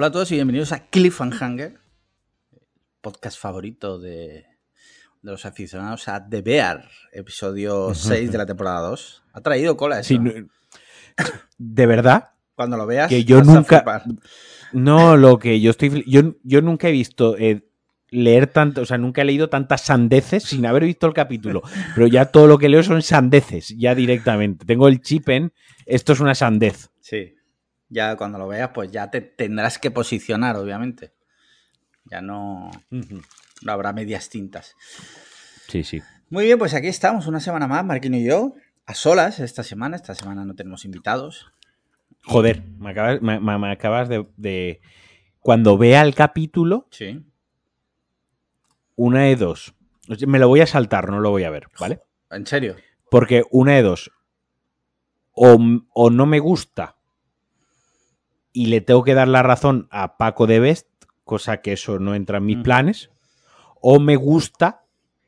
[0.00, 1.78] Hola a todos y bienvenidos a Cliffhanger,
[3.02, 4.46] podcast favorito de,
[5.20, 9.24] de los aficionados a The Bear, episodio 6 de la temporada 2.
[9.34, 10.08] Ha traído cola eso.
[10.08, 10.32] Sí, no-
[11.58, 14.04] de verdad, Cuando lo veas, que yo vas a nunca- flipar.
[14.72, 16.02] no lo que yo estoy.
[16.06, 17.68] Yo, yo nunca he visto eh,
[18.08, 21.60] leer tanto, o sea, nunca he leído tantas sandeces sin haber visto el capítulo.
[21.94, 24.64] Pero ya todo lo que leo son sandeces, ya directamente.
[24.64, 25.52] Tengo el chip en
[25.84, 26.88] esto es una sandez.
[27.00, 27.34] Sí.
[27.90, 31.12] Ya cuando lo veas, pues ya te tendrás que posicionar, obviamente.
[32.04, 34.74] Ya no, no habrá medias tintas.
[35.68, 36.00] Sí, sí.
[36.30, 38.54] Muy bien, pues aquí estamos, una semana más, Marquino y yo,
[38.86, 39.96] a solas esta semana.
[39.96, 41.52] Esta semana no tenemos invitados.
[42.24, 44.80] Joder, me acabas, me- me- me acabas de, de-
[45.40, 47.24] Cuando vea el capítulo, Sí.
[48.96, 49.74] una de dos.
[50.26, 52.00] Me lo voy a saltar, no lo voy a ver, ¿vale?
[52.30, 52.76] ¿En serio?
[53.10, 54.10] Porque una de dos.
[55.32, 55.58] O,
[55.94, 56.96] o no me gusta
[58.52, 60.88] y le tengo que dar la razón a Paco de Best,
[61.24, 62.64] cosa que eso no entra en mis Ujú.
[62.64, 63.10] planes.
[63.80, 64.82] O me gusta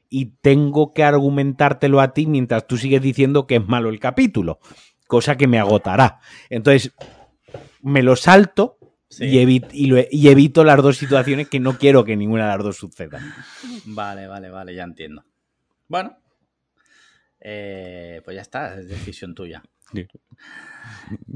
[0.09, 4.59] y tengo que argumentártelo a ti mientras tú sigues diciendo que es malo el capítulo,
[5.07, 6.21] cosa que me agotará.
[6.51, 6.93] Entonces,
[7.81, 8.79] me lo salto
[9.09, 9.25] Sí.
[9.27, 12.57] y, evi- y lo- y evito las dos situaciones que no quiero que ninguna de
[12.57, 13.21] las dos suceda.
[13.85, 15.25] Vale, vale, vale, ya entiendo.
[15.89, 16.17] Bueno,
[17.41, 19.63] eh, pues ya está, es decisión tuya.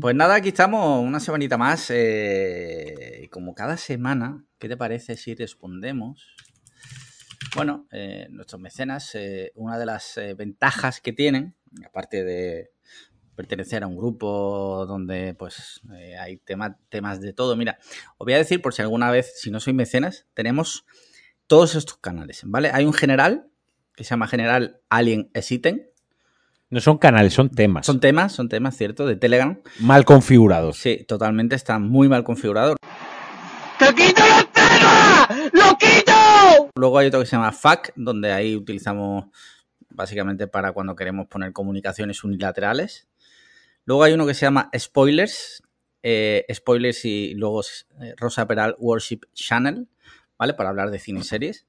[0.01, 1.91] Pues nada, aquí estamos una semanita más.
[1.91, 6.27] eh, como cada semana, ¿qué te parece si respondemos?
[7.55, 12.71] Bueno, eh, nuestros mecenas, eh, una de las eh, ventajas que tienen, aparte de
[13.35, 15.83] pertenecer a un grupo donde pues
[16.19, 17.57] hay tema- temas de todo.
[17.57, 17.79] Mira,
[18.19, 20.87] os voy a decir por si alguna vez, si no sois mecenas, tenemos
[21.47, 22.71] todos estos canales, ¿vale?
[22.73, 23.49] Hay un general
[23.95, 25.91] que se llama General Alien Exiten.
[26.69, 27.87] No son canales, son temas.
[27.87, 29.07] Son temas, son temas, ¿cierto?
[29.07, 29.61] De Telegram.
[29.79, 30.77] mal configurados.
[30.77, 32.75] Sí, totalmente está muy mal configurado.
[33.79, 35.29] ¡Te quito los temas!
[35.53, 36.71] ¡Lo quito!
[36.75, 39.27] Luego hay otro que se llama FAQ, donde ahí utilizamos
[39.91, 43.07] básicamente para cuando queremos poner comunicaciones unilaterales.
[43.85, 45.63] Luego hay uno que se llama Spoilers,
[46.03, 47.61] eh, Spoilers y luego
[48.01, 49.87] eh, Rosa Peral Worship Channel,
[50.37, 50.55] ¿vale?
[50.55, 51.65] Para hablar de cine y series.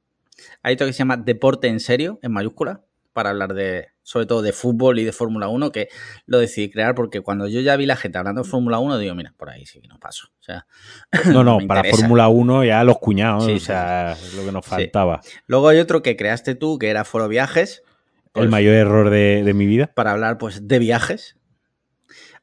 [0.63, 2.81] Hay otro que se llama Deporte en serio, en mayúscula,
[3.13, 5.89] para hablar de, sobre todo de fútbol y de Fórmula 1, que
[6.27, 9.13] lo decidí crear porque cuando yo ya vi la gente hablando de Fórmula 1, digo,
[9.15, 10.29] mira, por ahí sí que no paso.
[10.39, 10.65] O sea,
[11.25, 11.83] No, no, para.
[11.83, 15.19] Fórmula 1 ya los cuñados, Sí, o sí, sea, es lo que nos faltaba.
[15.47, 17.83] Luego hay otro que creaste tú, que era Foro Viajes.
[18.27, 19.91] El Pues, mayor error de, de mi vida.
[19.93, 21.35] Para hablar pues de viajes.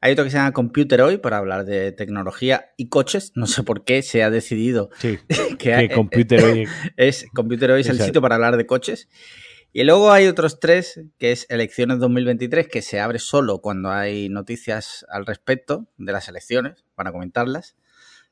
[0.01, 3.31] Hay otro que se llama Computer Hoy para hablar de tecnología y coches.
[3.33, 5.17] No sé por qué se ha decidido Sí,
[5.57, 9.09] que, que computer hoy- es Computer Hoy es el sitio para hablar de coches.
[9.77, 14.29] Y luego hay otros tres, que es Elecciones 2023, que se abre solo cuando hay
[14.29, 17.75] noticias al respecto de las elecciones, para comentarlas.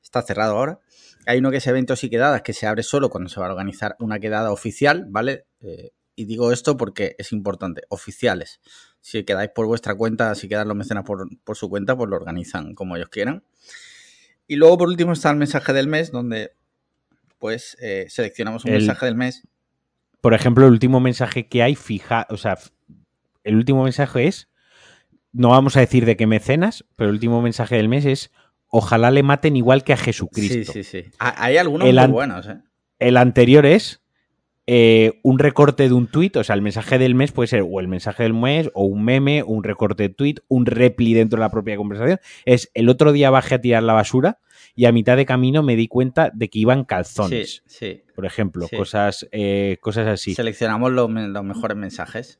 [0.01, 0.79] Está cerrado ahora.
[1.25, 3.49] Hay uno que es Eventos y Quedadas, que se abre solo cuando se va a
[3.49, 5.45] organizar una quedada oficial, ¿vale?
[5.59, 8.61] Eh, y digo esto porque es importante, oficiales.
[9.01, 12.15] Si quedáis por vuestra cuenta, si quedan los mecenas por, por su cuenta, pues lo
[12.15, 13.43] organizan como ellos quieran.
[14.47, 16.53] Y luego, por último, está el mensaje del mes, donde
[17.37, 19.43] pues eh, seleccionamos un El- mensaje del mes
[20.23, 22.57] Por ejemplo, el último mensaje que hay, fija, o sea,
[23.43, 24.47] el último mensaje es,
[25.33, 28.31] no vamos a decir de qué mecenas, pero el último mensaje del mes es,
[28.69, 30.71] ojalá le maten igual que a Jesucristo.
[30.71, 31.11] Sí, sí, sí.
[31.19, 32.55] Ha- Hay algunos El muy buenos, ¿eh?
[32.99, 34.01] El anterior es
[34.65, 37.81] eh, un recorte de un tuit, o sea, el mensaje del mes puede ser o
[37.81, 41.35] el mensaje del mes, o un meme, o un recorte de tuit, un repli dentro
[41.35, 42.19] de la propia conversación.
[42.45, 44.39] Es el otro día bajé a tirar la basura
[44.75, 48.01] y a mitad de camino me di cuenta de que iban calzones, sí.
[48.15, 48.75] por ejemplo, Sí.
[48.75, 50.33] cosas, eh, cosas así.
[50.35, 52.39] Seleccionamos los, me- los mejores mensajes.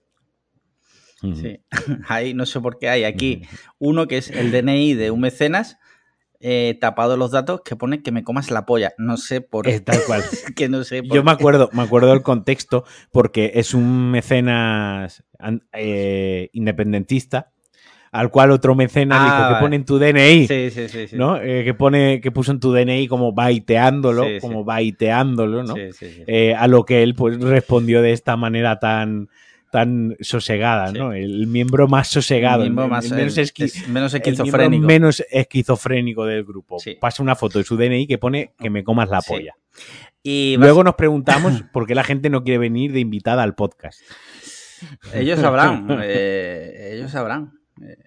[1.21, 1.59] Sí.
[2.09, 3.43] Hay, no sé por qué hay aquí
[3.79, 5.77] uno que es el DNI de un mecenas
[6.41, 8.91] eh, tapado los datos que pone que me comas la polla.
[8.97, 10.21] No sé por Es tal cual.
[10.57, 12.83] que no sé por Yo me acuerdo, me acuerdo del contexto
[13.13, 15.23] porque es un mecenas
[15.71, 17.52] eh, independentista
[18.13, 19.59] al cual otro mecenas Ah, dijo que vale.
[19.59, 21.07] pone en tu DNI, Sí, sí, sí.
[21.09, 21.15] sí.
[21.17, 21.35] ¿no?
[21.41, 24.39] Eh, que pone, que puso en tu DNI como baiteándolo, Sí, sí.
[24.39, 25.73] como baiteándolo, ¿no?
[25.75, 26.23] Sí, sí, sí.
[26.27, 29.27] Eh, a lo que él pues respondió de esta manera tan
[29.71, 30.91] tan sosegada.
[30.91, 31.13] ¿no?
[31.13, 34.35] El miembro más sosegado, El el- más, el menos, el- esqui- es menos el miembro
[34.43, 34.85] esquizofrénico.
[34.85, 36.77] menos esquizofrénico del grupo.
[37.01, 39.55] Pasa una foto de su DNI que pone que me comas la polla.
[40.21, 43.99] Y Luego nos preguntamos por qué la gente no quiere venir de invitada al podcast.
[45.13, 47.53] Ellos sabrán, eh, ellos sabrán.
[47.81, 47.97] Eh,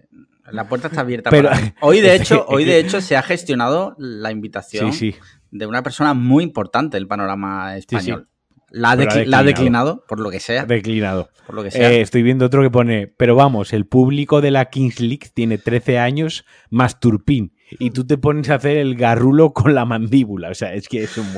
[0.52, 1.30] La puerta está abierta.
[1.30, 5.18] Pero- para- Hoy de hecho, hoy de hecho se ha gestionado la invitación Sí, sí.
[5.50, 8.28] de una persona muy importante del panorama español.
[8.68, 10.04] La, ha la declinado.
[10.08, 10.66] por lo que sea.
[10.66, 11.30] Declinado.
[11.46, 11.90] Por lo que sea.
[11.90, 15.56] Eh, estoy viendo otro que pone, pero vamos, el público de la Kings League tiene
[15.56, 20.50] 13 años más Turpin y tú te pones a hacer el garrulo con la mandíbula.
[20.50, 21.32] O sea, es que es un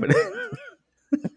[0.00, 0.14] pero-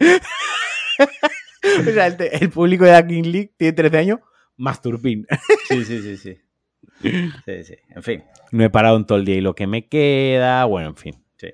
[1.80, 4.19] O sea, el, el público de la King League tiene 13 años,
[4.57, 5.25] más turpín.
[5.68, 6.38] Sí, sí, sí, sí.
[7.02, 7.75] Sí, sí.
[7.90, 8.24] En fin.
[8.52, 11.25] No he parado en todo el día y lo que me queda, bueno, en fin.
[11.38, 11.50] Sí.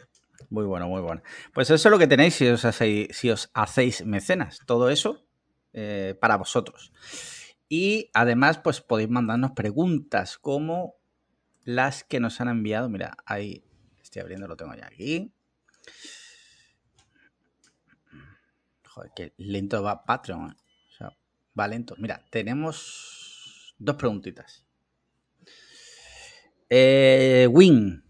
[0.50, 1.22] Muy bueno, muy bueno.
[1.54, 4.60] Pues eso es lo que tenéis si os hacéis, si os hacéis mecenas.
[4.66, 5.26] Todo eso
[5.74, 6.92] eh, para vosotros.
[7.70, 10.96] Y además, pues podéis mandarnos preguntas como
[11.64, 12.90] las que nos han enviado.
[12.90, 13.64] Mira, ahí
[14.02, 15.34] estoy abriendo, lo tengo ya aquí.
[18.88, 20.56] Joder, qué lento va Patreon.
[21.52, 21.60] Eh.
[21.60, 21.96] O sea, va lento.
[21.98, 24.66] Mira, tenemos dos preguntitas.
[26.70, 28.04] Eh, Win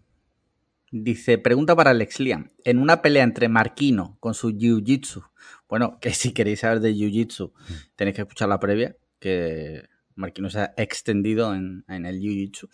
[0.90, 2.50] dice: Pregunta para Alex Liam.
[2.64, 5.24] En una pelea entre Marquino con su Jiu-Jitsu.
[5.68, 7.52] Bueno, que si queréis saber de Jiu-Jitsu,
[7.96, 8.96] tenéis que escuchar la previa.
[9.18, 12.68] Que Marquino se ha extendido en, en el Jiu-Jitsu.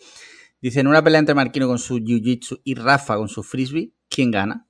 [0.61, 4.31] Dice: En una pelea entre Marquino con su Jiu-Jitsu y Rafa con su Frisbee, ¿quién
[4.31, 4.67] gana?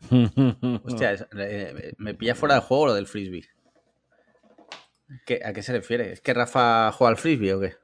[0.84, 3.44] Hostia, es- eh, me pilla fuera de juego lo del frisbee.
[5.28, 6.10] ¿Qué- ¿A qué se refiere?
[6.10, 7.74] ¿Es que Rafa juega al frisbee o qué?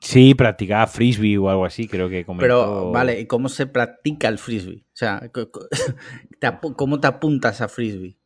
[0.00, 2.44] Sí, practicaba frisbee o algo así, creo que comentó.
[2.44, 4.84] Pero, vale, ¿y cómo se practica el frisbee?
[4.86, 5.20] O sea,
[6.76, 8.16] ¿cómo te apuntas a frisbee?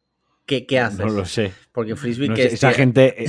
[0.47, 1.01] ¿Qué, qué haces?
[1.01, 1.53] No lo sé.
[1.73, 3.25] Porque frisbee No que sé, es esa que- gente.
[3.25, 3.29] eh,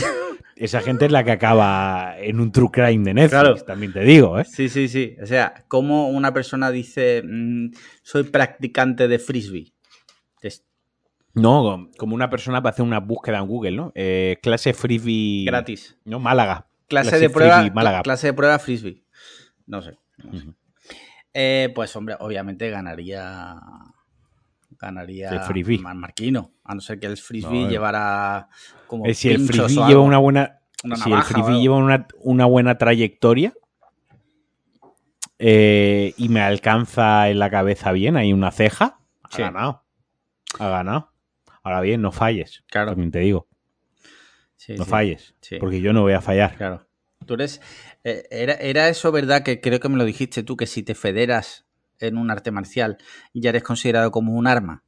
[0.58, 3.56] Esa gente es la que acaba en un true crime de Netflix, Claro.
[3.64, 4.44] también te digo, ¿eh?
[4.44, 5.16] Sí, sí, sí.
[5.24, 7.72] O sea, ¿cómo una persona dice mm,
[8.04, 9.72] soy practicante de frisbee?
[10.42, 10.66] Es
[11.34, 13.92] No, como una persona va a hacer una búsqueda en Google, ¿no?
[13.96, 15.46] Eh, clase frisbee.
[15.46, 15.98] gratis.
[16.06, 16.68] No, Málaga.
[16.88, 18.02] Clase, Clase de prueba, frisbee, Málaga.
[18.02, 19.04] clase de prueba frisbee.
[19.68, 19.98] No sé.
[20.18, 20.38] no sé.
[20.48, 20.56] Ujú.
[21.34, 23.56] Eh, pues hombre, obviamente ganaría
[24.80, 25.78] ganaría El frisbee.
[25.80, 27.70] Mar- Marquino, a no ser que el frisbee No, eh.
[27.70, 28.48] llevara
[28.88, 30.60] como Eh, si el frisbee lleva una buena.
[30.84, 33.54] Una si el navaja frisbee lleva una, una buena trayectoria
[35.38, 39.42] eh, y me alcanza en la cabeza bien, hay una ceja, ha Sí.
[39.42, 39.84] ganado.
[40.58, 41.12] Ha ganado.
[41.64, 42.64] Ahora bien, no falles.
[42.70, 42.92] Claro.
[42.92, 43.48] También te digo,
[44.56, 45.36] Sí, no sí, falles.
[45.42, 45.58] Sí.
[45.60, 46.56] Porque yo no voy a fallar.
[46.58, 46.86] Claro.
[47.26, 47.62] Tú eres
[48.04, 50.96] eh, era, era eso verdad que creo que me lo dijiste tú que si te
[50.96, 51.66] federas
[52.00, 52.98] en un arte marcial
[53.34, 54.84] ya eres considerado como un arma.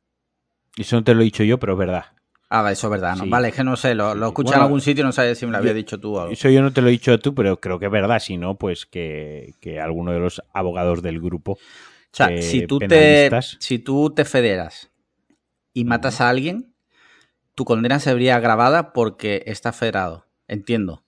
[0.78, 2.06] Eso no te lo he dicho yo, pero es verdad.
[2.50, 3.28] Ah, eso es verdad, ¿no?
[3.28, 5.46] Vale, es que no sé, lo, lo escuché en algún sitio y no sabía si
[5.46, 6.34] me lo había yo- dicho tú o algo.
[6.34, 8.20] Eso yo no te lo he dicho tú, pero creo que es verdad.
[8.20, 11.54] Si no, pues que, que alguno de los abogados del grupo.
[11.54, 11.58] O
[12.12, 13.30] sea, eh, si, tú te,
[13.60, 14.91] si tú te federas
[15.74, 16.74] y matas a alguien,
[17.56, 20.26] tu condena se vería agravada porque está federado.
[20.48, 21.04] Entiendo.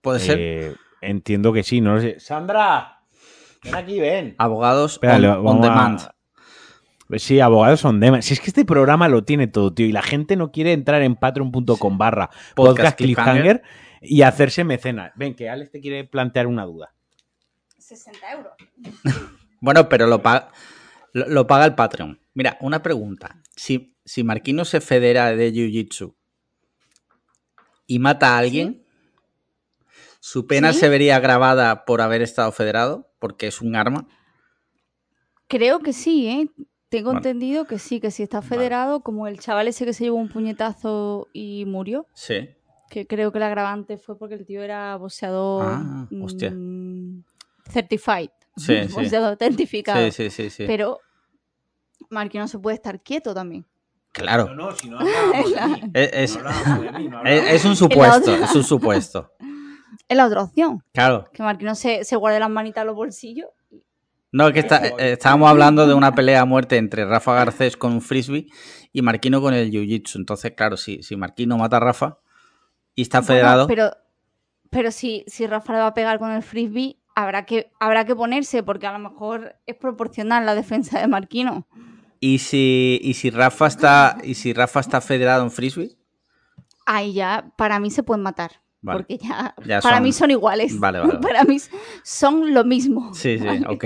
[0.00, 0.38] ¿Puede ser?
[0.40, 2.20] eh, entiendo que sí, no lo sé.
[2.20, 3.00] ¡Sandra!
[3.64, 4.34] Ven aquí, ven.
[4.38, 6.00] Abogados on, on a- demand.
[7.08, 8.22] Pues Sí, abogados son demand.
[8.22, 11.02] Si es que este programa lo tiene todo, tío, y la gente no quiere entrar
[11.02, 13.60] en patreon.com barra Podcast cliffhanger.
[13.60, 13.62] cliffhanger
[14.02, 15.12] y hacerse mecenas.
[15.14, 16.92] Ven, que Alex te quiere plantear una duda.
[17.78, 18.52] 60 euros.
[19.58, 20.50] Bueno, pero lo paga,
[21.14, 22.20] lo, lo paga el Patreon.
[22.34, 23.36] Mira, una pregunta.
[23.56, 26.14] Si, si Marquino se federa de Jiu-Jitsu
[27.86, 28.84] y mata a alguien,
[30.20, 30.80] ¿su pena ¿Sí?
[30.80, 33.10] se vería agravada por haber estado federado?
[33.18, 34.06] Porque es un arma.
[35.48, 36.50] Creo que sí, ¿eh?
[36.88, 38.48] Tengo entendido que sí, que si está Vale.
[38.48, 42.50] federado, como el chaval ese que se llevó un puñetazo y murió, Sí.
[42.90, 46.50] que creo que el agravante fue porque el tío era boxeador Ah, hostia.
[46.52, 47.22] mm,
[47.70, 48.92] certified, Sí, sí.
[48.94, 50.10] boxeador autentificado.
[50.10, 50.64] Sí, sí, sí, sí.
[50.66, 51.00] Pero
[52.10, 53.64] Marquino se puede estar quieto también.
[54.12, 54.54] Claro.
[54.54, 54.98] no, si no
[55.94, 59.32] Es, un supuesto, es un supuesto.
[60.08, 61.28] Es la otra opción, Claro.
[61.32, 63.48] que Marquino se, se guarde las manitas en los bolsillos.
[64.32, 67.92] No, es que está- estábamos hablando de una pelea a muerte entre Rafa Garcés con
[67.92, 68.46] un frisbee
[68.92, 70.16] y Marquino con el jiu-jitsu.
[70.16, 72.18] Entonces, claro, si, si Marquino mata a Rafa
[72.94, 73.90] y está Bueno, federado, pero
[74.70, 78.14] pero si, si Rafa le va a pegar con el frisbee, habrá que, habrá que
[78.16, 81.66] ponerse, porque a lo mejor es proporcional la defensa de Marquino.
[82.34, 85.96] Y si, y si Rafa está y si Rafa está federado en frisbee,
[86.88, 88.62] Ahí ya, para mí se pueden matar.
[88.80, 88.98] Vale.
[89.00, 90.78] Porque ya, Ya para son- mí son iguales.
[90.78, 91.20] Vale, vale, vale.
[91.26, 91.56] Para mí
[92.04, 93.12] son lo mismo.
[93.12, 93.84] sí, sí, ok.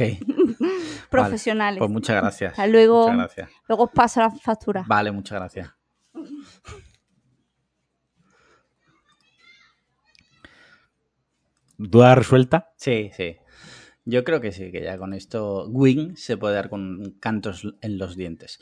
[1.10, 1.78] Profesionales.
[1.78, 2.50] Pues muchas gracias.
[2.52, 3.02] Hasta luego.
[3.10, 3.50] Muchas gracias.
[3.68, 4.84] Luego os paso la factura.
[4.86, 5.70] Vale, muchas gracias.
[11.78, 12.72] ¿Duda resuelta?
[12.76, 13.36] Sí, sí.
[14.10, 17.96] Yo creo que sí, que ya con esto Wing se puede dar con cantos en
[17.98, 18.58] los dientes.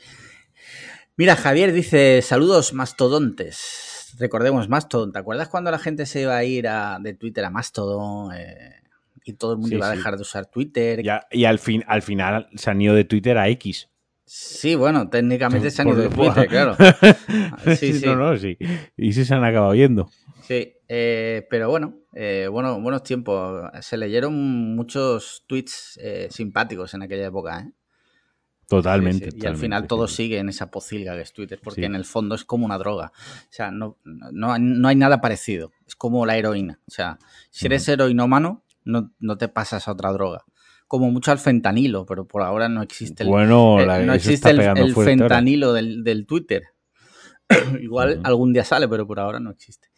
[1.17, 4.15] Mira, Javier dice, saludos mastodontes.
[4.17, 5.11] Recordemos Mastodon.
[5.11, 8.81] ¿Te acuerdas cuando la gente se iba a ir a- de Twitter a Mastodon eh,
[9.23, 9.97] y todo el mundo Sí, iba a sí.
[9.97, 11.05] dejar de usar Twitter?
[11.05, 13.89] Y, a- y al, fin, al final se han ido de Twitter a X.
[14.25, 16.75] Sí, bueno, técnicamente se han ido de Twitter, claro.
[17.77, 18.05] Sí, sí.
[18.05, 18.57] No, no, sí.
[18.97, 20.09] Y sí se han acabado yendo.
[20.41, 23.69] Sí, Eh, pero bueno, eh, bueno, buenos tiempos.
[23.81, 24.33] Se leyeron
[24.75, 27.59] muchos tweets eh, simpáticos en aquella época.
[27.59, 27.71] ¿eh?
[28.67, 29.39] Totalmente, Sí, sí.
[29.43, 30.15] Y al final todo sí.
[30.15, 33.11] sigue en esa pocilga que es Twitter, porque en el fondo es como una droga.
[33.15, 35.71] O sea, no, no, no hay nada parecido.
[35.87, 36.79] Es como la heroína.
[36.87, 37.19] O sea,
[37.51, 40.43] si eres heroinómano, no, no te pasas a otra droga.
[40.87, 44.95] Como mucho al fentanilo, pero por ahora no existe el, Bueno, eh, no existe el,
[44.95, 46.63] fentanilo del, del Twitter.
[47.79, 49.88] Igual algún día sale, pero por ahora no existe.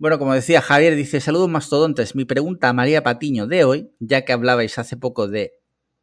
[0.00, 2.14] Bueno, como decía Javier, dice, saludos mastodontes.
[2.14, 5.52] Mi pregunta a María Patiño de hoy, ya que hablabais hace poco de,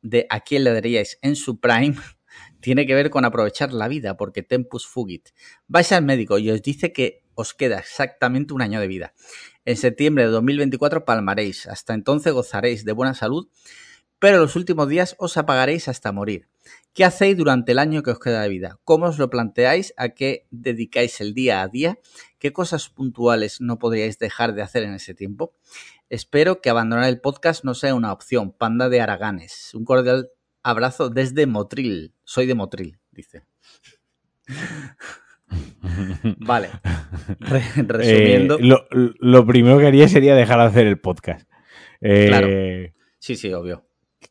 [0.03, 1.95] de a quién le daríais en su prime,
[2.61, 5.29] tiene que ver con aprovechar la vida, porque tempus fugit.
[5.65, 9.15] Vais al médico y os dice que os queda exactamente un año de vida.
[9.65, 11.65] En septiembre de 2024 palmaréis.
[11.65, 13.49] Hasta entonces gozaréis de buena salud,
[14.19, 16.47] pero los últimos días os apagaréis hasta morir.
[16.93, 18.79] ¿Qué hacéis durante el año que os queda de vida?
[18.83, 19.93] ¿Cómo os lo planteáis?
[19.97, 21.99] ¿A qué dedicáis el día a día?
[22.39, 25.53] ¿Qué cosas puntuales no podríais dejar de hacer en ese tiempo?
[26.09, 28.51] Espero que abandonar el podcast no sea una opción.
[28.51, 29.73] Panda de Araganes.
[29.75, 30.29] Un cordial
[30.63, 32.13] abrazo desde Motril.
[32.23, 33.43] Soy de Motril, dice.
[36.39, 36.69] Vale.
[37.39, 38.57] Re- resumiendo.
[38.57, 41.49] Eh, lo, lo primero que haría sería dejar de hacer el podcast.
[42.01, 42.47] Eh, Claro.
[43.19, 43.86] Sí, sí, obvio.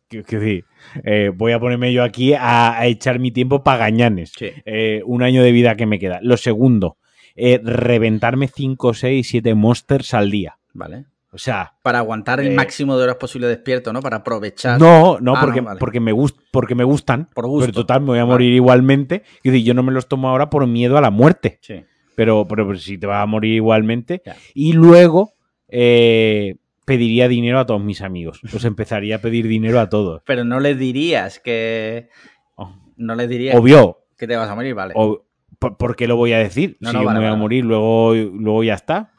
[0.08, 0.64] Que- que sí,
[1.04, 4.32] eh, voy a ponerme yo aquí a, a echar mi tiempo para gañanes.
[4.36, 4.50] Sí.
[4.64, 6.20] Eh, un año de vida que me queda.
[6.22, 6.96] Lo segundo,
[7.34, 10.58] eh, reventarme 5, 6, 7 monsters al día.
[10.72, 11.06] Vale.
[11.32, 14.00] O sea, Para aguantar el máximo de horas posible despierto, ¿no?
[14.00, 14.80] Para aprovechar.
[14.80, 15.78] no, no, Ah, porque, no, vale.
[15.80, 17.28] porque, me gust, porque me gustan.
[17.34, 17.66] Por gusto.
[17.66, 18.32] Pero total, me voy a Vale.
[18.34, 19.22] morir igualmente.
[19.42, 21.58] Es decir, yo no me los tomo ahora por miedo a la muerte.
[21.60, 21.84] Sí.
[22.14, 24.22] Pero, pero, pero si te vas a morir igualmente.
[24.24, 24.34] Ya.
[24.54, 25.34] Y luego
[25.68, 26.54] eh,
[26.86, 28.40] pediría dinero a todos mis amigos.
[28.50, 30.22] Pues empezaría a pedir dinero a todos.
[30.24, 32.08] Pero no le dirías que.
[32.54, 32.74] Oh.
[32.96, 34.94] No le dirías Obvio, que te vas a morir, vale.
[34.96, 35.26] o-
[35.58, 36.78] ¿por, qué lo voy a decir?
[36.80, 39.12] No, si no, yo vale, me voy a morir, luego, luego ya está.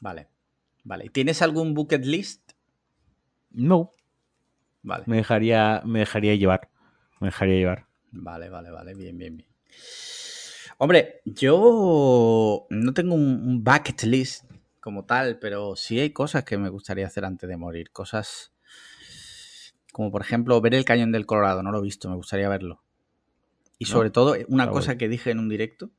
[0.00, 0.28] Vale.
[0.84, 1.08] Vale.
[1.08, 2.52] ¿Tienes algún bucket list?
[3.50, 3.92] No,
[4.82, 5.04] Vale.
[5.06, 6.70] me dejaría, me dejaría llevar.
[7.20, 7.86] Me dejaría llevar.
[8.10, 8.94] Vale, vale, vale.
[8.94, 9.48] Bien, bien, bien.
[10.78, 14.44] Hombre, yo no tengo un bucket list
[14.82, 17.90] como tal, pero sí hay cosas que me gustaría hacer antes de morir.
[17.92, 18.52] Cosas
[19.92, 21.62] como, por ejemplo, ver el cañón del Colorado.
[21.62, 22.82] No lo he visto, me gustaría verlo.
[23.78, 25.90] Y No, sobre todo, una cosa que dije en un directo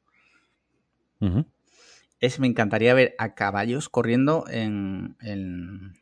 [1.22, 1.46] Ujú.
[2.20, 5.94] es me encantaría ver a caballos corriendo en, en-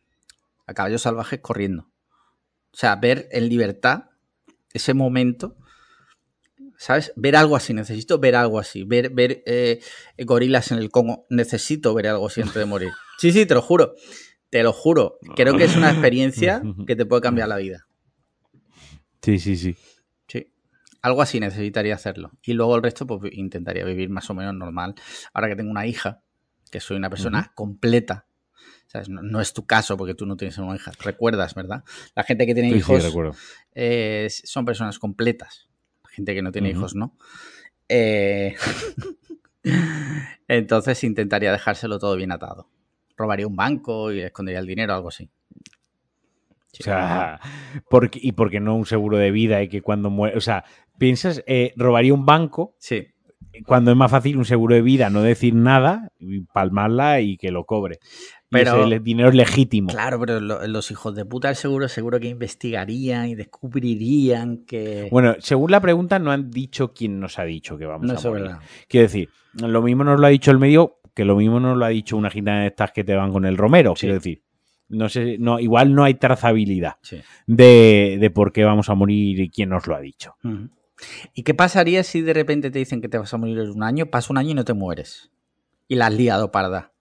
[0.65, 1.83] a caballos salvajes corriendo.
[2.73, 4.05] O sea, ver en libertad
[4.73, 5.55] ese momento.
[6.81, 7.13] ¿Sabes?
[7.15, 8.83] Ver algo así, necesito ver algo así.
[8.83, 9.81] Ver, ver eh,
[10.25, 11.27] gorilas en el Congo.
[11.29, 12.89] Necesito ver algo así antes de morir.
[13.19, 13.93] Sí, sí, te lo juro.
[14.49, 15.19] Te lo juro.
[15.35, 17.85] Creo que es una experiencia que te puede cambiar la vida.
[19.21, 19.75] Sí, sí, sí.
[20.27, 20.51] Sí.
[21.03, 22.31] Algo así necesitaría hacerlo.
[22.41, 24.95] Y luego el resto, pues intentaría vivir más o menos normal.
[25.33, 26.23] Ahora que tengo una hija,
[26.71, 28.25] que soy una persona completa.
[28.87, 29.07] ¿sabes?
[29.07, 30.91] No, no es tu caso porque tú no tienes una hija.
[30.99, 31.83] Recuerdas, ¿verdad?
[32.15, 33.07] La gente que tiene Sí, hijos
[33.75, 35.69] eh, son personas completas.
[36.11, 37.15] Gente que no tiene hijos, ¿no?
[37.87, 38.55] Eh,
[40.47, 42.67] Entonces intentaría dejárselo todo bien atado.
[43.17, 45.29] Robaría un banco y escondería el dinero, algo así.
[46.73, 46.81] Sí.
[46.81, 47.39] O sea,
[47.89, 50.37] porque, y porque no un seguro de vida y que cuando muere.
[50.37, 50.63] O sea,
[50.97, 53.07] piensas, eh, robaría un banco sí.
[53.65, 57.51] cuando es más fácil un seguro de vida no decir nada, y palmarla y que
[57.51, 57.99] lo cobre.
[58.51, 59.89] Y Pero- ese le- dinero es legítimo.
[59.89, 65.07] Claro, pero lo- los hijos de puta del seguro seguro que investigarían y descubrirían que...
[65.09, 68.15] Bueno, según la pregunta, no han dicho quién nos ha dicho que vamos no a
[68.17, 68.43] eso morir.
[68.47, 68.59] verdad.
[68.89, 71.85] Quiero decir, lo mismo nos lo ha dicho el medio, que lo mismo nos lo
[71.85, 73.95] ha dicho una gitana de estas que te van con el romero.
[73.95, 74.01] Sí.
[74.01, 74.41] Quiero decir,
[74.89, 77.21] no sé, no, igual no hay trazabilidad Sí.
[77.47, 80.35] de, de por qué vamos a morir y quién nos lo ha dicho.
[81.33, 83.83] ¿Y qué pasaría si de repente te dicen que te vas a morir en un
[83.83, 85.31] año, pasa un año y no te mueres?
[85.87, 86.91] Y la has liado, parda.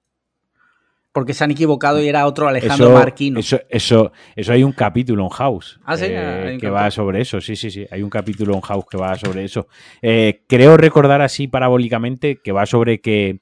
[1.13, 3.41] Porque se han equivocado y era otro Alejandro eso, Marquino.
[3.41, 7.41] Eso, eso, eso hay un capítulo en House Ah, sí, eh, que va sobre eso.
[7.41, 7.85] Sí, sí, sí.
[7.91, 9.67] Hay un capítulo en House que va sobre eso.
[10.03, 13.41] Eh, creo recordar así parabólicamente que va sobre que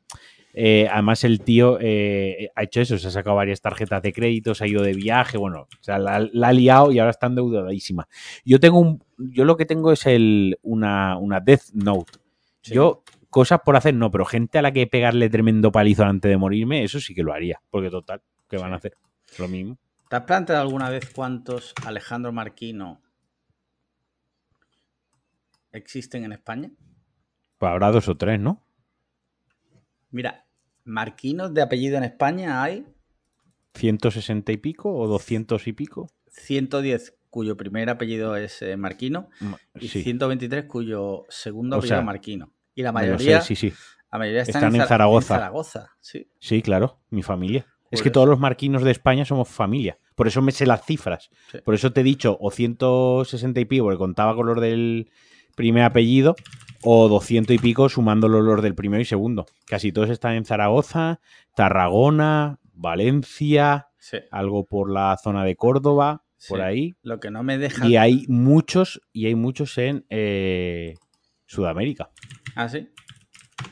[0.54, 4.64] eh, además el tío ha hecho eso, se ha sacado varias tarjetas de crédito, se
[4.64, 8.08] ha ido de viaje, bueno, o sea, la, la ha liado y ahora está endeudadísima.
[8.46, 12.12] Yo tengo un, yo lo que tengo es el, una, una Death Note.
[12.62, 12.74] Sí.
[12.74, 16.36] Yo cosas por hacer no, pero gente a la que pegarle tremendo palizo antes de
[16.36, 18.96] morirme, eso sí que lo haría, porque total, ¿qué van a hacer?
[19.38, 19.78] Lo mismo.
[20.08, 23.02] ¿Te has planteado alguna vez cuántos Alejandro Marquino
[25.70, 26.70] existen en España?
[27.58, 28.62] Pues habrá dos o tres, ¿no?
[30.10, 30.46] Mira,
[30.84, 32.86] Marquinos de apellido en España hay
[33.74, 36.10] 160 y pico o 200 y pico.
[36.28, 39.28] 110 cuyo primer apellido es eh, Marquino
[39.78, 42.52] y Sí, 123 cuyo segundo O apellido sea, es Marquino.
[42.78, 43.76] Y la mayoría sé, sí, sí.
[44.12, 45.34] La mayoría están, Están en Zara- Zaragoza.
[45.34, 46.30] Zaragoza, sí.
[46.38, 47.66] Sí, claro, mi familia.
[47.90, 48.12] Es que eso.
[48.14, 49.98] todos los marquinos de España somos familia.
[50.14, 51.28] Por eso me sé las cifras.
[51.50, 51.58] Sí.
[51.64, 55.10] Por eso te he dicho o 160 y pico, porque contaba con los del
[55.56, 56.36] primer apellido,
[56.84, 59.46] o 200 y pico sumándolo los del primero y segundo.
[59.66, 61.18] Casi todos están en Zaragoza,
[61.56, 64.18] Tarragona, Valencia, sí.
[64.30, 66.94] algo por la zona de Córdoba, por ahí.
[67.02, 67.84] Lo que no me deja.
[67.88, 70.94] Y hay muchos, y hay muchos en eh,
[71.48, 72.10] Sudamérica.
[72.54, 72.88] ¿Ah, sí?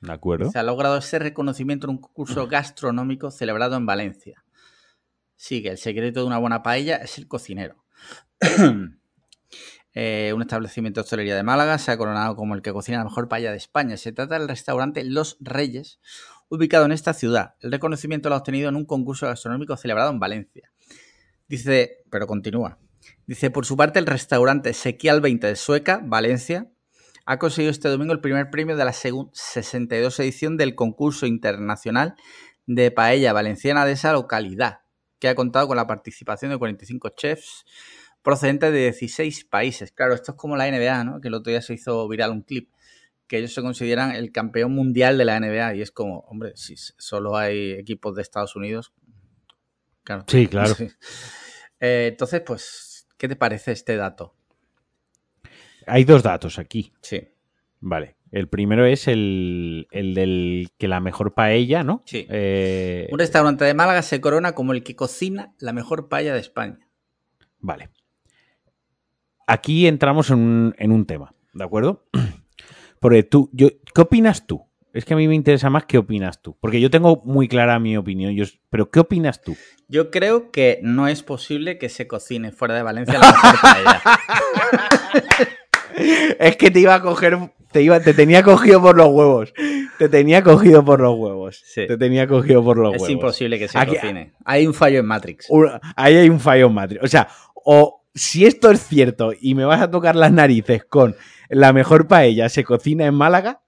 [0.00, 0.50] ¿De acuerdo?
[0.50, 4.43] Se ha logrado ese reconocimiento en un concurso gastronómico celebrado en Valencia.
[5.44, 7.84] Sigue, el secreto de una buena paella es el cocinero.
[9.96, 13.04] Eh, un establecimiento de hostelería de Málaga se ha coronado como el que cocina la
[13.04, 13.96] mejor paella de España.
[13.96, 16.00] Se trata del restaurante Los Reyes,
[16.48, 17.54] ubicado en esta ciudad.
[17.60, 20.72] El reconocimiento lo ha obtenido en un concurso gastronómico celebrado en Valencia.
[21.46, 22.80] Dice, pero continúa.
[23.28, 26.72] Dice, por su parte, el restaurante Sequial 20 de Sueca, Valencia,
[27.24, 32.16] ha conseguido este domingo el primer premio de la segun- 62 edición del concurso internacional
[32.66, 34.80] de paella valenciana de esa localidad,
[35.24, 37.64] que ha contado con la participación de 45 chefs
[38.20, 39.90] procedentes de 16 países.
[39.90, 41.22] Claro, esto es como la NBA, ¿no?
[41.22, 42.70] Que el otro día se hizo viral un clip,
[43.26, 46.74] que ellos se consideran el campeón mundial de la NBA y es como, hombre, si
[46.76, 48.92] solo hay equipos de Estados Unidos.
[50.02, 50.24] Claro.
[50.28, 50.74] Sí, claro.
[51.80, 54.34] Eh, entonces, pues, ¿qué te parece este dato?
[55.86, 56.94] Hay dos datos aquí.
[57.02, 57.20] Sí.
[57.80, 58.16] Vale.
[58.34, 62.02] El primero es el, el del que la mejor paella, ¿no?
[62.04, 62.26] Sí.
[62.28, 66.40] Eh, Un restaurante de Málaga se corona como el que cocina la mejor paella de
[66.40, 66.80] España.
[67.60, 67.90] Vale.
[69.46, 72.06] Aquí entramos en un, en un tema, ¿de acuerdo?
[73.00, 74.64] Porque tú, yo, ¿qué opinas tú?
[74.92, 76.56] Es que a mí me interesa más qué opinas tú.
[76.60, 79.56] Porque yo tengo muy clara mi opinión, yo- pero ¿qué opinas tú?
[79.86, 84.02] Yo creo que no es posible que se cocine fuera de Valencia la mejor paella.
[86.40, 87.38] Es que te iba a coger,
[87.74, 89.52] te, iba, te tenía cogido por los huevos.
[89.98, 91.60] Te tenía cogido por los huevos.
[91.66, 91.86] Sí.
[91.88, 93.10] Te tenía cogido por los es huevos.
[93.10, 94.32] imposible que se Aquí- cocine.
[94.44, 95.46] Hay un fallo en Matrix.
[95.50, 97.02] Una- ahí hay un fallo en Matrix.
[97.02, 101.16] O sea, o si esto es cierto y me vas a tocar las narices con
[101.48, 103.60] la mejor paella se cocina en Málaga,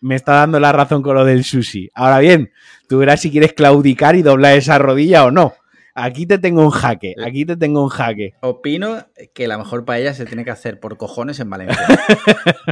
[0.00, 1.90] me está dando la razón con lo del sushi.
[1.94, 2.50] Ahora bien,
[2.88, 5.52] tú verás si quieres claudicar y doblar esa rodilla o no.
[6.02, 8.34] Aquí te tengo un jaque, aquí te tengo un jaque.
[8.40, 11.78] Opino que la mejor paella se tiene que hacer por cojones en Valencia.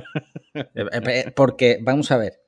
[0.55, 2.41] Eh, eh, Porque, vamos a ver,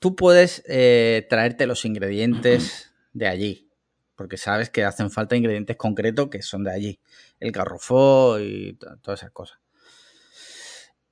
[0.00, 3.70] tú puedes eh, traerte los ingredientes de allí,
[4.16, 7.00] porque sabes que hacen falta ingredientes concretos que son de allí.
[7.38, 9.60] El garrofó y to- todas esas cosas.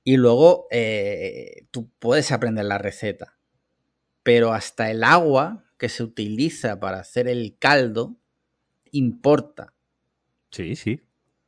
[0.03, 3.37] Y luego eh, tú puedes aprender la receta,
[4.23, 8.17] pero hasta el agua que se utiliza para hacer el caldo
[8.91, 9.73] importa.
[10.51, 11.01] Sí, sí.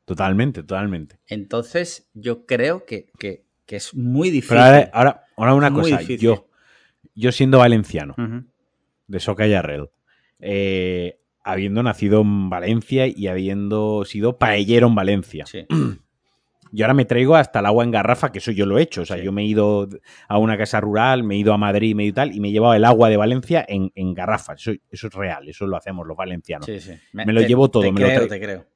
[0.04, 1.18] Totalmente, totalmente.
[1.26, 4.56] Entonces, yo creo que, que- que es muy difícil.
[4.56, 6.18] Pero ahora, ahora, una Muy cosa, difícil.
[6.28, 6.48] yo,
[7.14, 8.16] yo siendo valenciano,
[9.06, 9.90] de Soca y Arrel,
[10.40, 15.66] eh, habiendo nacido en Valencia y habiendo sido paellero en Valencia, Sí.
[16.72, 19.02] Yo ahora me traigo hasta el agua en garrafa, que eso yo lo he hecho.
[19.02, 19.24] O sea, Sí.
[19.24, 19.88] yo me he ido
[20.28, 22.40] a una casa rural, me he ido a Madrid, me he ido y tal, y
[22.40, 24.54] me he llevado el agua de Valencia en, en garrafa.
[24.54, 26.66] Eso, eso es real, eso lo hacemos los valencianos.
[26.66, 26.92] Sí, sí.
[27.12, 28.34] Me lo llevo todo, Te me lo creo, traigo.
[28.34, 28.66] te creo.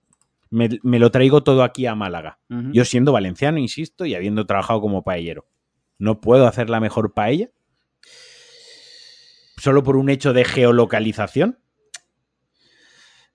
[0.51, 2.39] Me, me lo traigo todo aquí a Málaga.
[2.49, 5.47] Yo siendo valenciano, insisto, y habiendo trabajado como paellero.
[5.99, 7.51] ¿No puedo hacer la mejor paella?
[9.57, 11.59] ¿Solo por un hecho de geolocalización?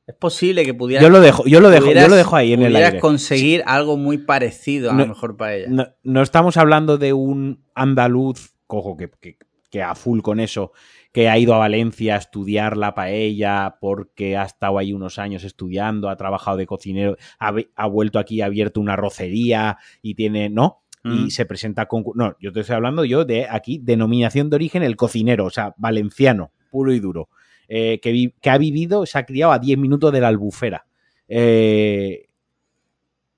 [0.10, 1.04] Es posible que pudieras.
[1.04, 3.00] Yo lo dejo, yo lo dejo, yo lo dejo ahí en el pudieras aire.
[3.00, 5.68] conseguir algo muy parecido a No- lo mejor para ella.
[5.70, 9.38] No, no estamos hablando de un andaluz, cojo, que, que-
[9.70, 10.72] que a full con eso,
[11.12, 15.44] que ha ido a Valencia a estudiar la paella porque ha estado ahí unos años
[15.44, 20.82] estudiando, ha trabajado de cocinero, ha, vuelto aquí, ha abierto una rocería y tiene, ¿no?
[21.04, 21.26] Mm.
[21.28, 22.04] Y se presenta con...
[22.16, 25.76] No, yo te estoy hablando yo de aquí, denominación de origen, el cocinero, o sea,
[25.78, 27.30] valenciano, puro y duro,
[27.70, 30.88] eh, que, ha vivido, se ha criado a 10 minutos de la albufera.
[31.28, 32.28] Eh,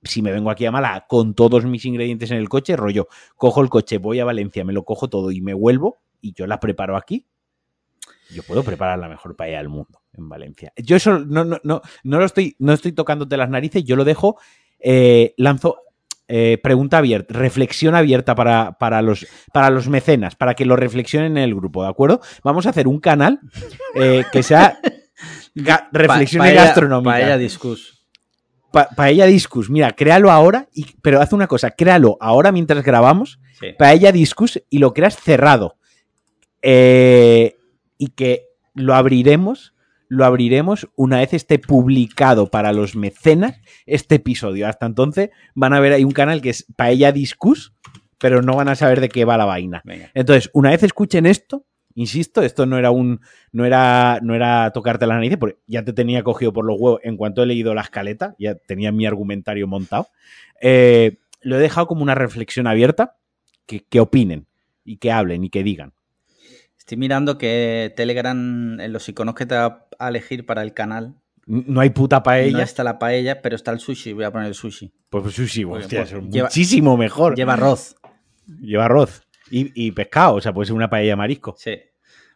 [0.02, 3.60] si me vengo aquí a Málaga con todos mis ingredientes en el coche, rollo, cojo
[3.60, 6.58] el coche, voy a Valencia, me lo cojo todo y me vuelvo y yo la
[6.58, 7.26] preparo aquí,
[8.34, 10.72] yo puedo preparar la mejor paella del mundo en Valencia.
[10.76, 14.04] Yo eso no, no, no, no lo estoy, no estoy tocándote las narices, yo lo
[14.04, 14.38] dejo,
[14.78, 15.81] eh, lanzo
[16.34, 21.36] eh, pregunta abierta, reflexión abierta para, para, los, para los mecenas, para que lo reflexionen
[21.36, 22.20] en el grupo, ¿de acuerdo?
[22.42, 23.38] Vamos a hacer un canal
[23.96, 24.78] eh, que sea
[25.54, 27.12] ga- reflexiones Pa- paella- gastronómicas.
[27.20, 27.98] Paella discus.
[28.72, 33.38] Pa- Paella Discus, mira, créalo ahora, y, pero haz una cosa, créalo ahora mientras grabamos,
[33.60, 33.66] Sí.
[33.78, 35.76] Paella Discus, y lo creas cerrado.
[36.62, 37.56] Eh,
[37.98, 39.74] y que lo abriremos,
[40.12, 44.68] lo abriremos una vez esté publicado para los mecenas este episodio.
[44.68, 47.72] Hasta entonces van a ver ahí un canal que es Paella Discus,
[48.18, 49.80] pero no van a saber de qué va la vaina.
[49.86, 50.10] Venga.
[50.12, 53.22] Entonces, una vez escuchen esto, insisto, esto no era un.
[53.52, 57.00] no era, no era tocarte la nariz, porque ya te tenía cogido por los huevos
[57.04, 60.08] en cuanto he leído la escaleta, ya tenía mi argumentario montado.
[60.60, 63.16] Eh, lo he dejado como una reflexión abierta,
[63.64, 64.46] que, que opinen,
[64.84, 65.94] y que hablen, y que digan.
[66.82, 71.14] Estoy mirando que Telegram, en los iconos que te va a elegir para el canal,
[71.46, 72.58] No hay puta paella.
[72.58, 74.12] no está la paella, pero está el sushi.
[74.12, 74.92] Voy a poner el sushi.
[75.10, 77.34] Pues, sushi, hostia, pues, lleva- muchísimo mejor.
[77.34, 77.96] Lleva arroz.
[78.60, 79.22] Lleva arroz.
[79.50, 81.54] Y, y pescado, o sea, puede ser una paella marisco.
[81.58, 81.78] Sí.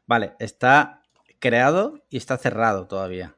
[0.06, 1.02] Vale, está
[1.38, 3.34] creado y está cerrado todavía.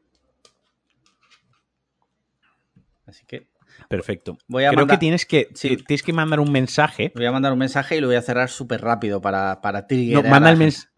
[3.06, 3.48] Así que
[3.88, 4.36] Perfecto.
[4.48, 5.76] Voy a Creo mandar- que tienes que Sí.
[5.76, 7.12] tienes que mandar un mensaje.
[7.14, 9.86] voy a mandar un mensaje y lo voy a cerrar súper rápido para, para No,
[9.86, 10.88] triggerar manda el la mens-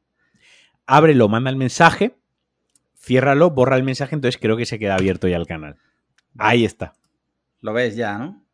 [0.86, 2.16] Ábrelo, manda el mensaje,
[3.00, 5.76] ciérralo, borra el mensaje, entonces creo que se queda abierto ya el canal.
[6.38, 6.94] Ahí está.
[7.60, 8.44] Lo ves ya, ¿no?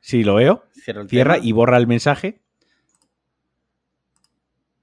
[0.00, 0.64] Sí, lo veo.
[0.86, 1.46] El Cierra tema.
[1.46, 2.40] y borra el mensaje.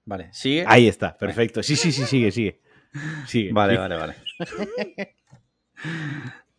[0.06, 0.66] Vale, sigue.
[0.68, 1.62] Ahí está, perfecto.
[1.64, 2.60] Sí, sí, sí, sigue, sigue.
[3.28, 3.52] Sigue.
[3.54, 4.16] Vale, vale, vale.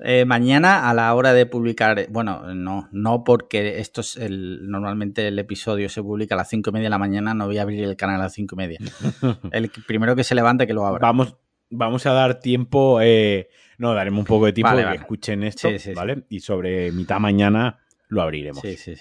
[0.04, 5.28] Eh, mañana a la hora de publicar, bueno, no, no porque esto es el, normalmente
[5.28, 7.62] el episodio se publica a las cinco y media de la mañana, no voy a
[7.62, 8.78] abrir el canal a las cinco y media.
[9.52, 11.06] El primero que se levante que lo abra.
[11.06, 11.36] Vamos,
[11.72, 13.00] vamos a dar tiempo.
[13.02, 14.98] eh, no, daremos un poco de tiempo Vale, que vale.
[15.00, 15.94] escuchen esto, Sí, sí, sí.
[15.94, 16.24] ¿vale?
[16.28, 18.60] Y sobre mitad mañana lo abriremos.
[18.62, 18.94] Sí, sí.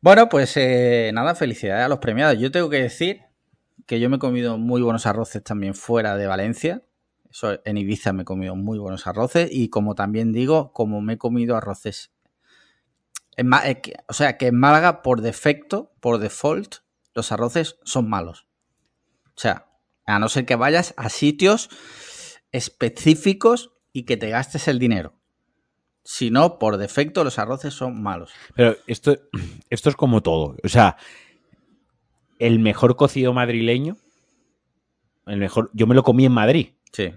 [0.00, 2.38] Bueno, pues eh, nada, felicidades a los premiados.
[2.38, 3.20] Yo tengo que decir
[3.86, 6.82] que yo me he comido muy buenos arroces también fuera de Valencia.
[7.30, 11.14] Eso, en Ibiza me he comido muy buenos arroces y como también digo, como me
[11.14, 12.12] he comido arroces...
[13.36, 16.76] en eh, o sea, que en Málaga por defecto, por default,
[17.14, 18.46] los arroces son malos.
[19.28, 19.66] O sea,
[20.06, 21.68] a no ser que vayas a sitios
[22.50, 25.14] específicos y que te gastes el dinero.
[26.04, 28.32] Si no, por defecto los arroces son malos.
[28.54, 29.16] Pero esto,
[29.70, 30.56] esto es como todo.
[30.64, 30.96] O sea,
[32.38, 33.96] el mejor cocido madrileño,
[35.26, 36.70] el mejor, yo me lo comí en Madrid.
[36.92, 37.12] Sí.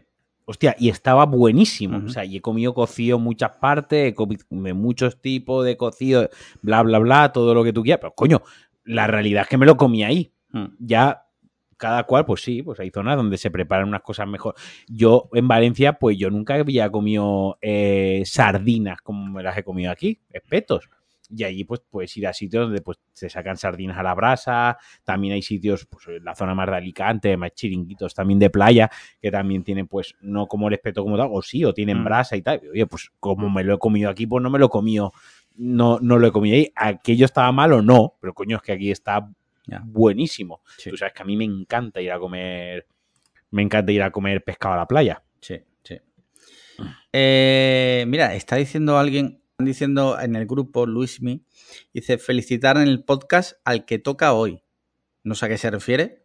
[0.47, 2.03] Hostia, y estaba buenísimo.
[2.05, 6.29] O sea, y he comido cocido en muchas partes, he comido muchos tipos de cocido,
[6.61, 8.01] bla, bla, bla, todo lo que tú quieras.
[8.01, 8.43] Pero coño,
[8.83, 10.31] la realidad es que me lo comí ahí.
[10.51, 10.65] Mm.
[10.77, 11.24] Ya
[11.77, 14.55] cada cual, pues sí, pues hay zonas donde se preparan unas cosas mejor.
[14.87, 19.91] Yo en Valencia, pues yo nunca había comido eh, sardinas como me las he comido
[19.91, 20.89] aquí, espetos.
[21.27, 24.77] Y allí pues puedes ir a sitios donde pues se sacan sardinas a la brasa,
[25.03, 28.91] también hay sitios, pues en la zona más de Alicante, más chiringuitos también de playa,
[29.19, 32.03] que también tienen pues no como el espeto como tal, o sí, o tienen Mm.
[32.03, 32.61] brasa y tal.
[32.63, 35.13] Y, Oye, pues como me lo he comido aquí, pues no me lo he comido,
[35.55, 36.71] no, no lo he comido ahí.
[36.75, 39.27] Aquello estaba mal o no, pero coño, es que aquí está
[39.85, 40.61] Buenísimo.
[40.77, 40.89] Sí.
[40.89, 42.87] Tú sabes que a mí me encanta ir a comer,
[43.51, 45.23] me encanta ir a comer pescado a la playa.
[45.41, 45.97] Sí, sí.
[47.13, 51.43] Eh, mira, está diciendo alguien, están diciendo en el grupo, Luismi,
[51.93, 54.61] dice, felicitar en el podcast al que toca hoy.
[55.23, 56.23] No sé a qué se refiere,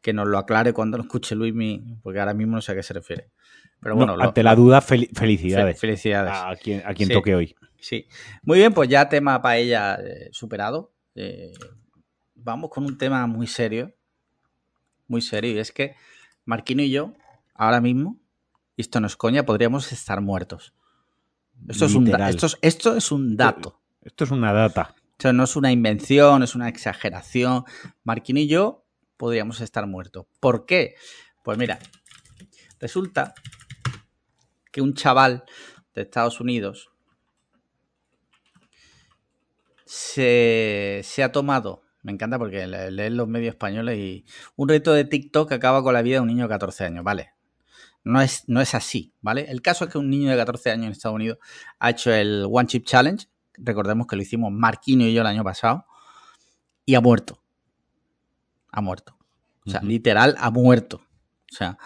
[0.00, 2.82] que nos lo aclare cuando lo escuche Luismi, porque ahora mismo no sé a qué
[2.82, 3.30] se refiere.
[3.80, 6.32] Pero bueno, No, lo- ante la duda, fel- fe- felicidades felicidades.
[6.34, 7.14] a quien, a quien Sí.
[7.14, 7.54] toque hoy.
[7.78, 8.06] Sí.
[8.42, 10.92] Muy bien, pues ya tema paella eh, superado.
[11.14, 11.52] Eh,
[12.38, 13.94] vamos con un tema muy serio.
[15.06, 15.52] Muy serio.
[15.52, 15.94] Y es que
[16.44, 17.14] Marquino y yo,
[17.54, 18.18] ahora mismo,
[18.76, 20.74] y esto no es coña, podríamos estar muertos.
[21.66, 23.80] Esto es, un, esto, es, esto es un dato.
[24.02, 24.94] Esto es una data.
[25.18, 27.64] O sea, no es una invención, es una exageración.
[28.04, 28.84] Marquino y yo
[29.16, 30.26] podríamos estar muertos.
[30.38, 30.94] ¿Por qué?
[31.42, 31.80] Pues mira,
[32.78, 33.34] resulta
[34.70, 35.44] que un chaval
[35.94, 36.90] de Estados Unidos
[39.84, 44.24] se, se ha tomado, me encanta porque le- leen los medios españoles y
[44.56, 47.04] un reto de TikTok que acaba con la vida de un niño de 14 años,
[47.04, 47.32] ¿vale?
[48.04, 49.50] No es, no es así, ¿vale?
[49.50, 51.38] El caso es que un niño de 14 años en Estados Unidos
[51.78, 55.44] ha hecho el One Chip Challenge, recordemos que lo hicimos Marquino y yo el año
[55.44, 55.86] pasado,
[56.86, 57.42] y ha muerto.
[58.72, 59.16] Ha muerto.
[59.66, 61.02] O sea, literal, ha muerto.
[61.50, 61.78] O sea,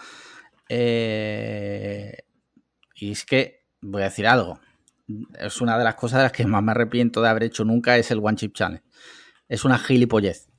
[0.69, 2.17] eh,
[2.95, 4.59] y es que, voy a decir algo,
[5.39, 7.97] es una de las cosas de las que más me arrepiento de haber hecho nunca,
[7.97, 8.83] es el One Chip Challenge.
[9.53, 10.49] Es una gilipollez,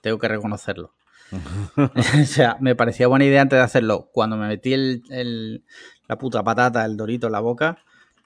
[0.00, 0.92] tengo que reconocerlo.
[1.76, 4.10] o sea, me parecía buena idea antes de hacerlo.
[4.12, 5.64] Cuando me metí el, el-
[6.08, 7.78] la puta patata, el dorito en la boca,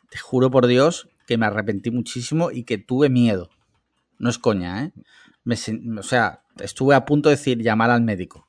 [0.08, 3.50] te juro por Dios que me arrepentí muchísimo y que tuve miedo.
[4.18, 4.92] No es coña, ¿eh?
[5.44, 5.56] Me
[5.98, 8.46] o sea, estuve a punto de decir llamar al médico.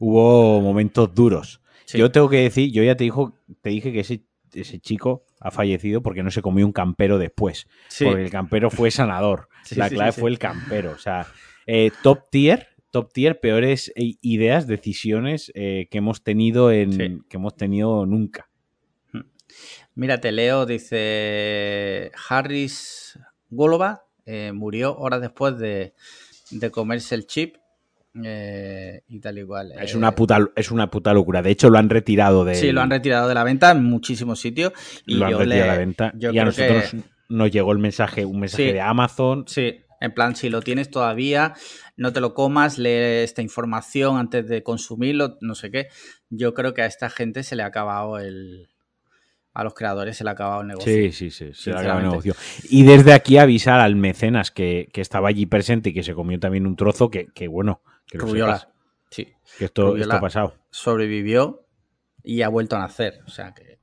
[0.00, 1.60] Hubo momentos duros.
[1.84, 1.98] Sí.
[1.98, 5.50] Yo tengo que decir, yo ya te, dijo, te dije que ese, ese chico ha
[5.50, 7.66] fallecido porque no se comió un campero después.
[7.88, 8.04] Sí.
[8.04, 9.48] Porque el campero fue sanador.
[9.64, 10.92] Sí, la clave sí, fue el campero.
[10.92, 11.26] O sea,
[11.66, 17.36] eh, top tier, top tier, peores eh, ideas, decisiones eh, que hemos tenido en que
[17.36, 18.48] hemos tenido nunca.
[19.94, 23.18] Mira, te leo, dice Harris
[23.50, 25.94] Golova eh, murió horas después de,
[26.50, 27.56] de comerse el chip
[28.24, 29.72] eh, y tal y cual.
[29.80, 31.42] Es Eh, una puta, es una puta locura.
[31.42, 32.54] De hecho, lo han retirado de.
[32.54, 34.72] Sí, lo han retirado de la venta en muchísimos sitios.
[35.06, 36.12] Y lo han yo retirado le- de la venta.
[36.16, 36.96] yo y a que- nosotros
[37.28, 38.72] nos llegó el mensaje, un mensaje Sí.
[38.72, 39.44] de Amazon.
[39.46, 41.54] Sí, en plan, si lo tienes todavía,
[41.96, 45.88] no te lo comas, lee esta información antes de consumirlo, no sé qué.
[46.28, 48.68] Yo creo que a esta gente se le ha acabado el.
[49.54, 50.90] A los creadores se le ha acabado el negocio.
[50.90, 52.34] Sí, sí, sí, se le ha acabado el negocio.
[52.70, 56.40] Y desde aquí avisar al mecenas que, que estaba allí presente y que se comió
[56.40, 57.82] también un trozo, que, que bueno,
[58.18, 58.68] que, Rubiola.
[59.10, 59.32] Sí.
[59.58, 60.02] que esto, Rubiola.
[60.04, 60.54] esto ha pasado.
[60.70, 61.66] sobrevivió
[62.22, 63.20] y ha vuelto a nacer.
[63.26, 63.78] O sea que.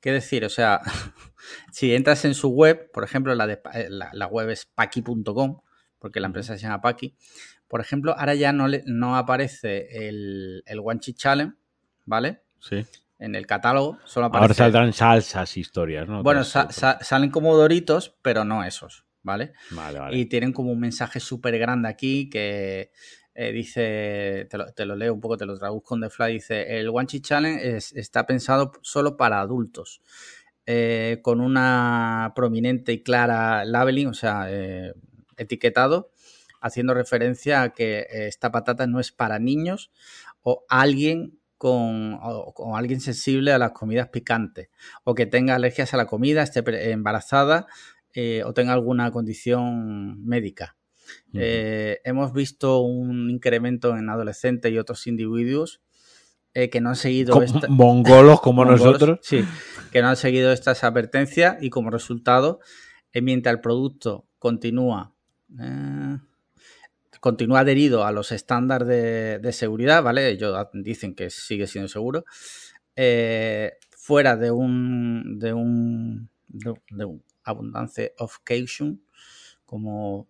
[0.00, 0.44] ¿Qué decir?
[0.44, 0.80] O sea,
[1.72, 5.60] si entras en su web, por ejemplo, la, de, eh, la, la web es paki.com,
[5.98, 7.14] porque la empresa se llama Paki.
[7.68, 11.54] Por ejemplo, ahora ya no, le, no aparece el, el One Chip Challenge,
[12.04, 12.42] ¿vale?
[12.60, 12.84] Sí.
[13.18, 14.44] En el catálogo, solo aparece.
[14.44, 16.22] Ahora saldrán salsas, historias, ¿no?
[16.24, 19.52] Bueno, Otras- sa- sa- salen como doritos, pero no esos, ¿vale?
[19.70, 20.16] Vale, vale.
[20.18, 22.90] Y tienen como un mensaje súper grande aquí que
[23.34, 26.88] eh, dice, te lo, leo un poco, te lo traduzco en The Fly, dice, el
[26.90, 30.02] One Challenge es- está pensado solo para adultos,
[30.66, 34.92] eh, con una prominente y clara labeling, o sea, eh,
[35.36, 36.10] etiquetado,
[36.60, 39.90] haciendo referencia a que esta patata no es para niños
[40.42, 44.68] o alguien con, o, alguien sensible a las comidas picantes
[45.04, 47.66] o que tenga alergias a la comida, esté embarazada
[48.44, 50.76] o tenga alguna condición médica.
[51.34, 55.80] Eh, hemos visto un incremento en adolescentes y otros individuos
[56.54, 59.18] eh, que no han seguido Co- esta- mongolos como mongolos, nosotros.
[59.22, 59.44] Sí,
[59.90, 62.60] que no han seguido estas advertencias y como resultado,
[63.12, 65.14] eh, mientras el producto continúa,
[67.20, 70.28] continúa adherido a los estándares de, de seguridad, ¿vale?
[70.30, 72.24] Ellos dicen que sigue siendo seguro,
[72.96, 79.00] eh, fuera de un, de un, de, de un abundance of caution,
[79.64, 80.26] como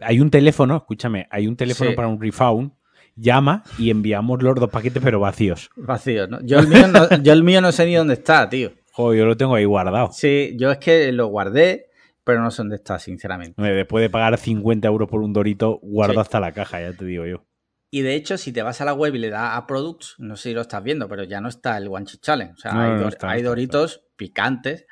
[0.00, 1.96] Hay un teléfono, escúchame, hay un teléfono Sí.
[1.96, 2.72] para un refund.
[3.16, 5.70] Llama y enviamos los dos paquetes, pero vacíos.
[5.76, 6.40] vacíos, ¿no?
[6.44, 8.72] Yo el mío no, yo el mío no sé ni dónde está, tío.
[8.92, 10.10] Joder, yo lo tengo ahí guardado.
[10.12, 11.86] Sí, yo es que lo guardé,
[12.24, 13.60] pero no sé dónde está, sinceramente.
[13.62, 16.20] Después de pagar 50 euros por un dorito, guardo Sí.
[16.20, 17.44] hasta la caja, ya te digo yo.
[17.92, 20.34] Y de hecho, si te vas a la web y le das a Products, no
[20.34, 22.54] sé si lo estás viendo, pero ya no está el One Chip Challenge.
[22.54, 24.86] O sea, No, hay, no está, doritos picantes,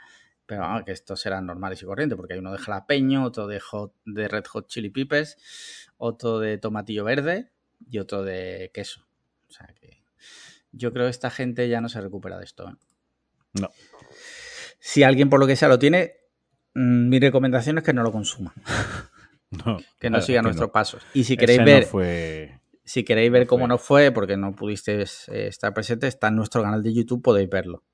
[0.46, 3.60] pero vamos, que estos serán normales y corrientes, porque hay uno de jalapeño, otro de,
[3.60, 5.36] hot- de Red Hot Chili Peppers,
[5.96, 7.50] otro de tomatillo verde
[7.90, 9.06] y otro de queso.
[9.48, 10.02] O sea que
[10.72, 12.68] yo creo que esta gente ya no se recupera de esto.
[12.68, 12.74] ¿eh?
[13.60, 13.70] No.
[14.80, 16.14] Si alguien por lo que sea lo tiene,
[16.74, 18.52] mm, mi recomendación es que no lo consuma,
[19.66, 20.72] No, que no siga nuestros no.
[20.72, 21.02] pasos.
[21.12, 22.60] Y si queréis Ese ver no fue...
[22.84, 23.68] si queréis ver No cómo fue.
[23.68, 27.50] nos fue, porque no pudisteis eh, estar presente, está en nuestro canal de YouTube, podéis
[27.50, 27.84] verlo.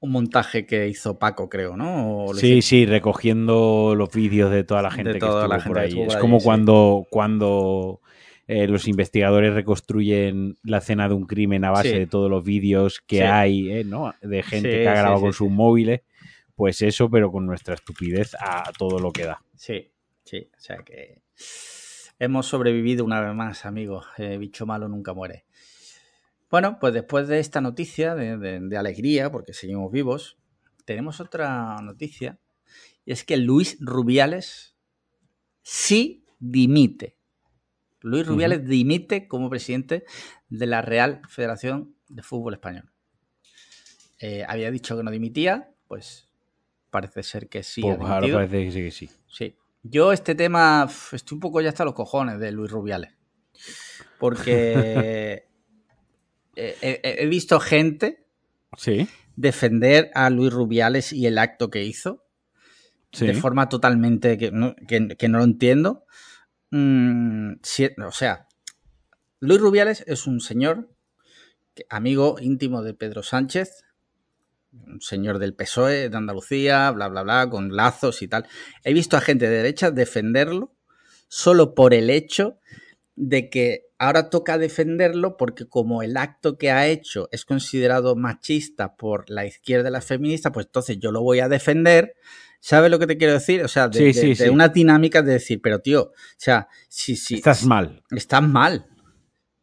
[0.00, 2.26] Un montaje que hizo Paco, creo, ¿no?
[2.34, 5.74] Sí, sí, recogiendo los vídeos de toda la gente que toda estuvo la por gente
[5.74, 5.88] que ahí.
[5.88, 6.44] estuvo Es por como sí.
[6.44, 8.00] cuando, cuando
[8.46, 11.98] eh, los investigadores reconstruyen la escena de un crimen a base Sí.
[11.98, 13.22] de todos los vídeos que Sí.
[13.22, 13.84] hay, ¿eh?
[13.84, 14.14] ¿no?
[14.22, 15.36] De gente Sí, que ha grabado sí, con sí.
[15.38, 16.02] sus móviles.
[16.54, 19.42] pues eso, pero con nuestra estupidez a todo lo que da.
[19.56, 19.90] Sí,
[20.24, 21.20] sí, o sea que
[22.18, 24.06] hemos sobrevivido una vez más, amigos.
[24.18, 25.44] Eh, bicho malo nunca muere.
[26.50, 30.38] Bueno, pues después de esta noticia de, de alegría, porque seguimos vivos,
[30.84, 32.38] tenemos otra noticia,
[33.04, 34.76] y es que Luis Rubiales
[35.62, 37.18] sí dimite.
[38.00, 40.04] Luis Rubiales dimite como presidente
[40.48, 42.92] de la Real Federación de Fútbol Español.
[44.20, 46.28] Eh, había dicho que no dimitía, pues
[46.90, 47.82] parece ser que sí.
[47.82, 49.10] Pues ahora parece que sí, que sí.
[49.26, 49.56] Sí.
[49.82, 53.12] Yo este tema estoy un poco ya hasta los cojones de Luis Rubiales.
[54.18, 55.48] Porque
[56.56, 58.26] he, visto gente
[58.76, 59.08] ¿Sí?
[59.36, 62.26] defender a Luis Rubiales y el acto que hizo
[63.18, 66.04] de forma totalmente que no, lo entiendo.
[66.70, 67.52] Mm,
[68.06, 68.46] o sea,
[69.40, 70.90] Luis Rubiales es un señor,
[71.88, 73.84] amigo íntimo de Pedro Sánchez,
[74.72, 78.46] un señor del PSOE de Andalucía, bla, bla, bla, con lazos y tal.
[78.84, 80.74] He visto a gente de derecha defenderlo
[81.28, 82.58] solo por el hecho
[83.16, 88.94] de que ahora toca defenderlo porque como el acto que ha hecho es considerado machista
[88.94, 92.14] por la izquierda y la feminista, pues entonces yo lo voy a defender.
[92.60, 93.62] ¿Sabes lo que te quiero decir?
[93.62, 98.02] O sea, de, una dinámica de decir, pero tío, o sea, si, si estás mal.
[98.10, 98.86] Estás mal.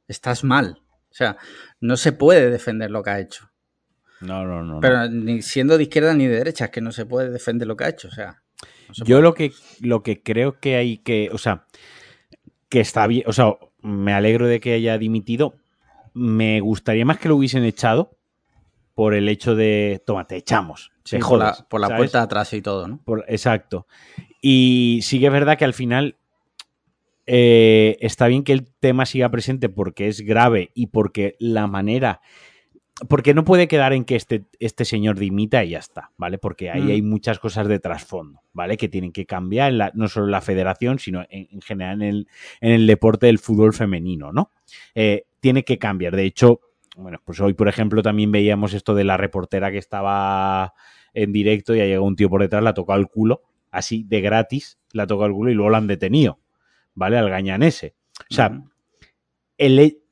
[0.07, 0.81] Estás mal.
[1.11, 1.37] O sea,
[1.79, 3.51] no se puede defender lo que ha hecho.
[4.21, 4.79] No, no, no.
[4.79, 7.75] Pero ni siendo de izquierda ni de derecha, es que no se puede defender lo
[7.75, 8.07] que ha hecho.
[8.07, 8.41] O sea.
[9.05, 11.29] yo lo que, lo que creo que hay que.
[11.31, 11.67] O sea,
[12.73, 15.53] que está bien, o sea, me alegro de que haya dimitido.
[16.15, 18.17] Me gustaría más que lo hubiesen echado
[18.95, 20.91] por el hecho de, toma, te echamos.
[21.03, 22.99] Sí, por la, por la puerta atrás y todo, ¿no?
[23.27, 23.85] exacto.
[24.41, 26.17] Y sí que es verdad que al final
[27.27, 32.21] eh, está bien que el tema siga presente porque es grave y porque la manera
[33.09, 36.37] porque no puede quedar en que este, este señor dimita y ya está, ¿vale?
[36.37, 37.09] Porque ahí hay mm.
[37.09, 38.77] muchas cosas de trasfondo, ¿vale?
[38.77, 42.27] Que tienen que cambiar, no solo en la federación, sino en, general en el,
[42.61, 44.51] en el, deporte del fútbol femenino, ¿no?
[44.93, 46.15] Eh, tiene que cambiar.
[46.15, 46.61] De hecho,
[46.95, 50.73] bueno, pues hoy, por ejemplo, también veíamos esto de la reportera que estaba
[51.13, 54.21] en directo y ha llegado un tío por detrás, la tocado el culo, así de
[54.21, 56.39] gratis, la tocado el culo y luego la han detenido,
[56.93, 57.17] ¿vale?
[57.17, 57.95] Al gañanese.
[58.29, 58.61] O sea,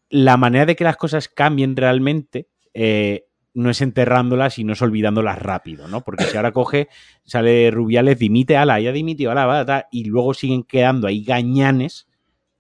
[0.10, 4.82] la manera de que las cosas cambien realmente eh, no es enterrándolas y no es
[4.82, 6.02] olvidándolas rápido, ¿no?
[6.02, 6.88] Porque si ahora coge,
[7.24, 12.08] sale Rubiales, dimite, ala, ya dimitió, ala, va, y luego siguen quedando ahí gañanes,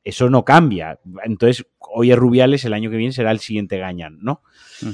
[0.03, 0.99] eso no cambia.
[1.23, 4.41] Entonces, hoy es Rubiales, el año que viene será el siguiente gañán, ¿no?
[4.81, 4.89] Mm.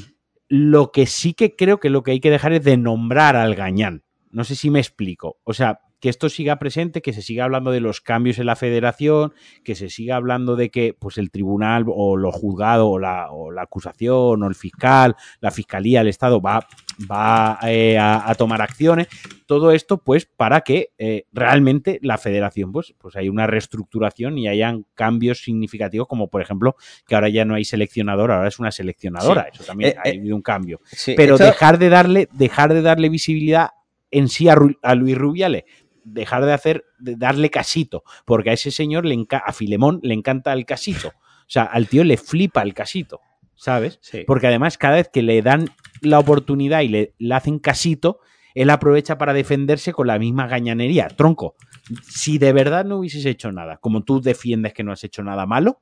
[0.49, 3.55] Lo que sí que creo que lo que hay que dejar es de nombrar al
[3.55, 4.03] gañán.
[4.31, 5.39] No sé si me explico.
[5.43, 8.55] O sea, que esto siga presente, que se siga hablando de los cambios en la
[8.55, 9.33] federación,
[9.63, 13.27] que se siga hablando de que pues el tribunal o lo juzgado o la,
[13.59, 16.67] acusación o el fiscal, la fiscalía, el Estado va,
[17.11, 19.07] va eh, a, tomar acciones.
[19.47, 24.47] Todo esto pues para que eh, realmente la federación pues, pues hay una reestructuración y
[24.47, 26.75] hayan cambios significativos como por ejemplo
[27.07, 29.47] que ahora ya no hay seleccionador, ahora es una seleccionadora.
[29.51, 30.79] Eso también eh, ha habido un cambio.
[31.15, 33.69] Pero dejar de darle, dejar de darle visibilidad
[34.11, 35.63] en sí a, a Luis Rubiales
[36.07, 40.53] dejar de hacer, de darle casito, porque a ese señor, le a Filemón le encanta
[40.53, 41.09] el casito.
[41.09, 43.21] O sea, al tío le flipa el casito,
[43.55, 43.99] ¿sabes?
[44.25, 45.69] Porque además cada vez que le dan
[46.01, 48.19] la oportunidad y le, hacen casito,
[48.53, 51.07] él aprovecha para defenderse con la misma gañanería.
[51.07, 51.55] Tronco,
[52.03, 55.45] si de verdad no hubieses hecho nada, como tú defiendes que no has hecho nada
[55.45, 55.81] malo,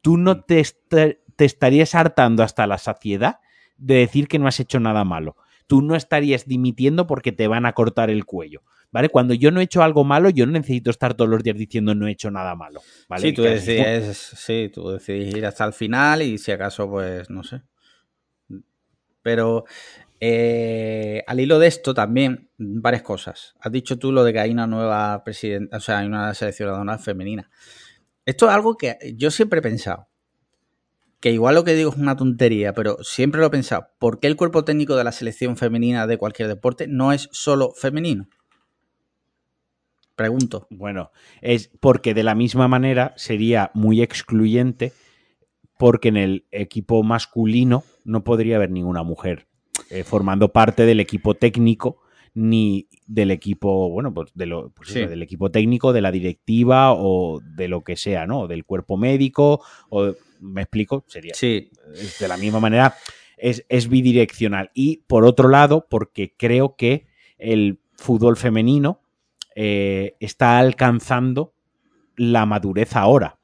[0.00, 3.40] tú no te, te estarías hartando hasta la saciedad
[3.76, 5.36] de decir que no has hecho nada malo.
[5.70, 8.62] Tú no estarías dimitiendo porque te van a cortar el cuello.
[8.90, 9.08] ¿vale?
[9.08, 11.94] Cuando yo no he hecho algo malo, yo no necesito estar todos los días diciendo
[11.94, 13.22] no he hecho nada malo, ¿vale?
[13.22, 17.44] Sí, tú decides, sí, tú decides ir hasta el final y si acaso, pues, no
[17.44, 17.62] sé.
[19.22, 19.64] Pero
[20.18, 23.54] eh, al hilo de esto también, varias cosas.
[23.60, 26.98] Has dicho tú lo de que hay una nueva presidenta, o sea, hay una seleccionadora
[26.98, 27.48] femenina.
[28.24, 30.09] Esto es algo que yo siempre he pensado.
[31.20, 33.88] Que igual lo que digo es una tontería, pero siempre lo he pensado.
[33.98, 37.72] ¿Por qué el cuerpo técnico de la selección femenina de cualquier deporte no es solo
[37.76, 38.28] femenino?
[40.16, 40.66] Pregunto.
[40.70, 44.92] Bueno, es porque de la misma manera sería muy excluyente
[45.78, 49.46] porque en el equipo masculino no podría haber ninguna mujer
[49.88, 52.02] eh, formando parte del equipo técnico
[52.34, 57.40] ni del equipo, bueno, pues, de lo, pues del equipo técnico, de la directiva o
[57.40, 58.46] de lo que sea, ¿no?
[58.46, 61.34] Del cuerpo médico, o me explico, sería.
[61.34, 61.70] Sí.
[62.18, 62.94] De la misma manera,
[63.36, 64.70] es, es bidireccional.
[64.74, 67.06] Y por otro lado, porque creo que
[67.38, 69.00] el fútbol femenino
[69.54, 71.54] eh, está alcanzando
[72.16, 73.38] la madurez ahora.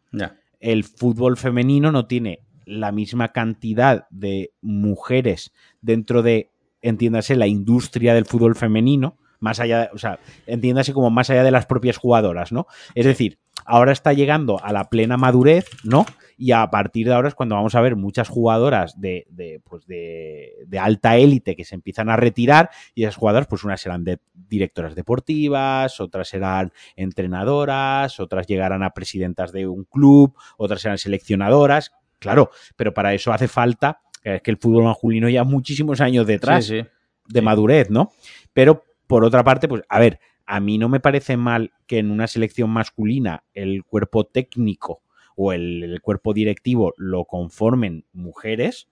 [0.58, 6.50] El fútbol femenino no tiene la misma cantidad de mujeres dentro de
[6.88, 11.50] entiéndase, la industria del fútbol femenino, más allá, o sea, entiéndase como más allá de
[11.50, 12.66] las propias jugadoras, ¿no?
[12.94, 16.06] Es decir, ahora está llegando a la plena madurez, ¿no?
[16.38, 19.86] Y a partir de ahora es cuando vamos a ver muchas jugadoras de, de, pues
[19.86, 24.04] de, de alta élite que se empiezan a retirar y esas jugadoras, pues unas serán
[24.04, 30.98] de directoras deportivas, otras serán entrenadoras, otras llegarán a presidentas de un club, otras serán
[30.98, 34.02] seleccionadoras, claro, pero para eso hace falta
[34.34, 36.86] es que el fútbol masculino ya muchísimos años detrás Sí, sí.
[37.28, 37.44] de Sí.
[37.44, 38.12] madurez, ¿no?
[38.52, 42.10] Pero por otra parte, pues a ver, a mí no me parece mal que en
[42.10, 45.02] una selección masculina el cuerpo técnico
[45.36, 48.88] o el, el cuerpo directivo lo conformen mujeres,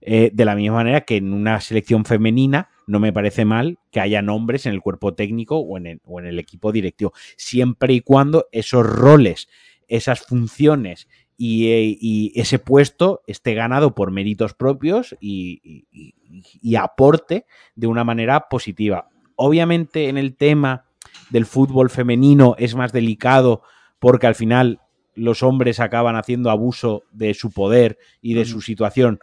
[0.00, 4.00] eh, de la misma manera que en una selección femenina no me parece mal que
[4.00, 7.94] haya hombres en el cuerpo técnico o en el, o en el equipo directivo, siempre
[7.94, 9.48] y cuando esos roles,
[9.88, 16.14] esas funciones y, eh, y ese puesto esté ganado por méritos propios y, y- y-
[16.62, 19.08] y aporte de una manera positiva.
[19.36, 20.84] Obviamente en el tema
[21.30, 23.62] del fútbol femenino es más delicado
[23.98, 24.80] porque al final
[25.14, 29.20] los hombres acaban haciendo abuso de su poder y de su situación.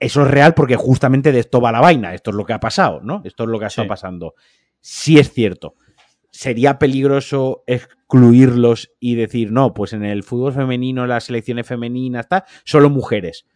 [0.00, 2.14] Eso es real porque justamente de esto va la vaina.
[2.14, 3.20] Esto es lo que ha pasado, ¿no?
[3.24, 3.88] Esto es lo que ha estado Sí.
[3.88, 4.34] pasando.
[4.80, 5.74] Sí es cierto.
[6.34, 12.44] Sería peligroso excluirlos y decir, no, pues en el fútbol femenino, las selecciones femeninas, está,
[12.64, 13.46] solo mujeres.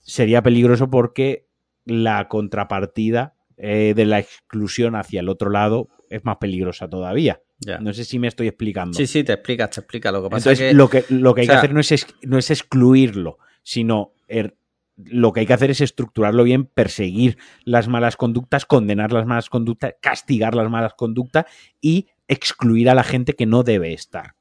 [0.00, 1.46] Sería peligroso porque
[1.84, 7.40] la contrapartida eh, de la exclusión hacia el otro lado es más peligrosa todavía.
[7.58, 7.78] Ya.
[7.78, 8.96] No sé si me estoy explicando.
[8.96, 10.10] Sí, sí, te explicas, te explica.
[10.12, 10.74] Lo que pasa Entonces, es que.
[10.76, 14.12] lo, que, lo que hay o sea- que hacer no es, no es excluirlo, sino
[14.28, 14.56] er-
[14.96, 19.50] lo que hay que hacer es estructurarlo bien, perseguir las malas conductas, condenar las malas
[19.50, 21.44] conductas, castigar las malas conductas
[21.80, 24.34] y excluir a la gente que no debe estar,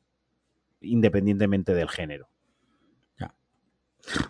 [0.82, 2.30] independientemente del género.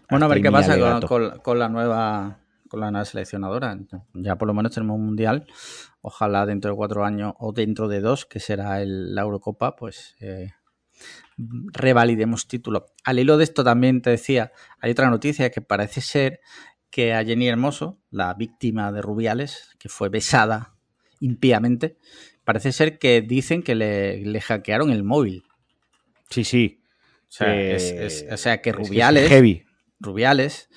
[0.09, 1.07] Bueno, a ver qué pasa con, alegato.
[1.07, 3.77] con- con la nueva con la nueva seleccionadora.
[4.13, 5.45] Ya por lo menos tenemos un mundial.
[6.01, 10.15] Ojalá dentro de cuatro años o dentro de dos, que será el- la Eurocopa, pues
[10.21, 10.51] eh,
[11.37, 12.85] revalidemos título.
[13.03, 16.39] Al hilo de esto también te decía, hay otra noticia que parece ser
[16.89, 20.75] que a Jenny Hermoso, la víctima de Rubiales, que fue besada
[21.19, 21.97] impíamente,
[22.43, 25.43] parece ser que dicen que le, le hackearon el móvil.
[26.29, 26.81] Sí, sí.
[27.27, 27.91] O sea, Eh, es-
[28.23, 29.29] es- o sea que es que es Rubiales...
[29.29, 29.63] heavy.
[29.99, 30.69] Rubiales,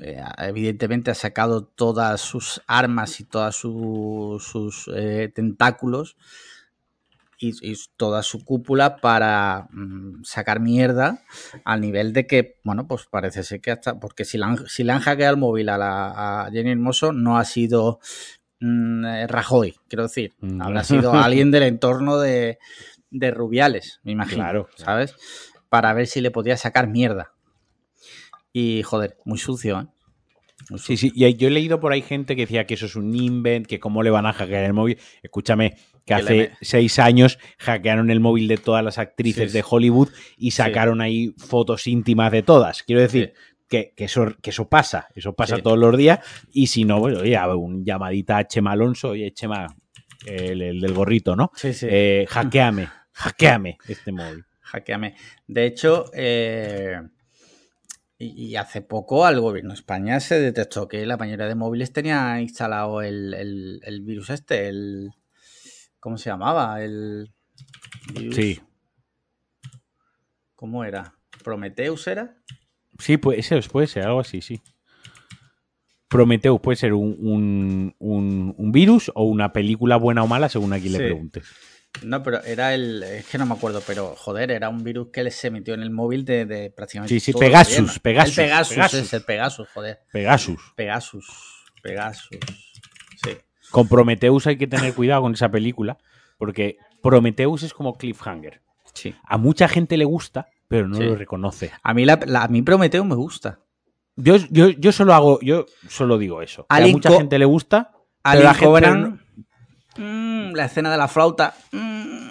[0.00, 6.16] eh, evidentemente ha sacado todas sus armas y todos sus eh, tentáculos
[7.40, 11.22] y, y toda su cúpula para mm, sacar mierda
[11.64, 14.84] al nivel de que, bueno, pues parece ser que hasta, porque si le han, si
[14.84, 17.98] le han hackeado el móvil a, la, a Jenny Hermoso, no ha sido
[18.60, 20.60] mm, eh, Rajoy, quiero decir, Mm.
[20.62, 22.58] habrá sido alguien del entorno de,
[23.10, 24.68] de Rubiales, me imagino, Claro.
[24.76, 25.14] ¿sabes?
[25.70, 27.32] Para ver si le podía sacar mierda.
[28.52, 29.86] Y joder, muy sucio, ¿eh?
[30.76, 33.14] Sí, sí, y yo he leído por ahí gente que decía que eso es un
[33.14, 34.98] invent, que cómo le van a hackear el móvil.
[35.22, 39.64] Escúchame, que hace me- seis años hackearon el móvil de todas las actrices Sí, de.
[39.68, 42.82] Hollywood y sacaron ahí fotos íntimas de todas.
[42.82, 43.32] Quiero decir
[43.68, 46.20] que, que eso, que eso pasa, eso pasa todos los días.
[46.52, 49.66] Y si no, bueno, oye, un llamadita a Chema Alonso, oye, Chema,
[50.26, 51.50] el, el del gorrito, ¿no?
[51.54, 51.86] Sí, sí.
[51.88, 54.44] Eh, hackeame, hackeame este móvil.
[54.60, 55.14] Hackeame.
[55.46, 57.00] De hecho, eh,
[58.22, 62.38] y, hace poco al gobierno de España se detectó que la mayoría de móviles tenía
[62.40, 65.10] instalado el, el- el virus este, el...
[65.98, 66.82] ¿Cómo se llamaba?
[66.82, 67.32] El...
[68.14, 68.60] virus- Sí,
[70.54, 71.14] ¿Cómo era?
[71.42, 72.36] ¿Prometheus era?
[72.98, 74.60] Sí, puede ser, puede ser algo así, sí.
[76.08, 80.72] Prometheus puede ser un, un- un- un virus o una película buena o mala, según
[80.72, 81.04] a quien le Sí.
[81.04, 81.44] preguntes.
[82.02, 83.02] No, pero era el...
[83.02, 85.90] Es que no me acuerdo, pero joder, era un virus que se metió en el
[85.90, 87.12] móvil de, de prácticamente...
[87.14, 87.98] Sí, sí, todo Pegasus.
[87.98, 88.98] Pegasus, El Pegasus, Pegasus.
[89.00, 90.00] es el Pegasus, joder.
[90.12, 90.60] Pegasus.
[90.76, 91.26] Pegasus,
[91.82, 92.28] Pegasus.
[93.24, 93.36] Sí.
[93.70, 95.98] Con Prometheus hay que tener cuidado con esa película,
[96.38, 98.62] porque Prometheus es como Cliffhanger.
[98.94, 99.14] Sí.
[99.24, 101.02] A mucha gente le gusta, pero no Sí.
[101.04, 101.70] lo reconoce.
[101.82, 103.60] A mí, la, la- a mí Prometeo me gusta.
[104.16, 106.66] Yo, yo, yo solo hago, yo solo digo eso.
[106.68, 109.19] a mucha gente le gusta, pero la gente
[109.96, 111.54] mm, la escena de la flauta.
[111.72, 112.28] mm,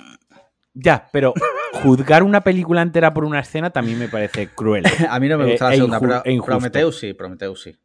[0.73, 1.33] ya, pero
[1.83, 4.83] juzgar una película entera por una escena también me parece cruel.
[5.09, 6.41] a mí no me Eh, gusta la e segunda, inju- pero e.
[6.45, 7.77] Prometheus sí, Prometheus sí.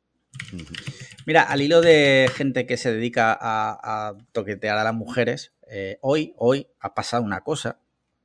[1.26, 5.98] Mira, al hilo de gente que se dedica a, a toquetear a las mujeres, eh,
[6.02, 7.78] hoy, hoy ha pasado una cosa,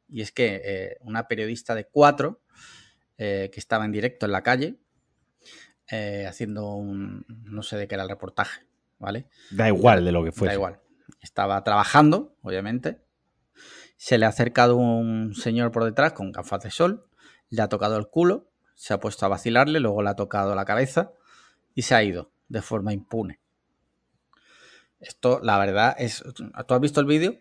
[0.08, 2.42] y es que eh, una periodista de cuatro,
[3.18, 4.76] que estaba en directo en la calle,
[6.28, 8.62] haciendo un, no sé de qué era el reportaje,
[8.98, 9.26] ¿vale?
[9.50, 10.48] Da igual de lo que fuese.
[10.52, 10.80] Da igual.
[11.22, 13.02] Estaba trabajando, obviamente.
[13.98, 17.06] Se le ha acercado un señor por detrás con gafas de sol,
[17.50, 20.66] le ha tocado el culo, se ha puesto a vacilarle, luego le ha tocado la
[20.66, 21.12] cabeza
[21.76, 23.40] y se ha ido de forma impune.
[25.00, 26.24] Esto, la verdad, es.
[26.34, 27.38] ¿Tú has visto el vídeo?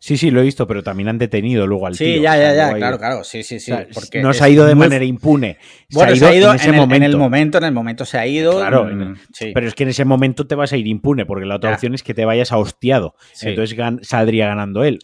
[0.00, 2.22] Sí, sí, lo he visto, pero también han detenido luego al Sí, tío.
[2.22, 3.70] ya, sea, ya, ya, hay- claro, claro, sí, sí, sí.
[3.72, 5.58] o sea, porque no se ha ido de muy- manera impune.
[5.90, 6.96] Bueno, se ha ido en ese en, el, momento.
[6.96, 8.56] en el momento, en el momento se ha ido.
[8.58, 9.52] Claro, mm, sí.
[9.54, 11.74] Pero es que en ese momento te vas a ir impune, porque la otra Ya.
[11.74, 13.14] opción es que te vayas a hostiado.
[13.32, 13.48] Sí.
[13.50, 14.98] Entonces gan- saldría ganando él.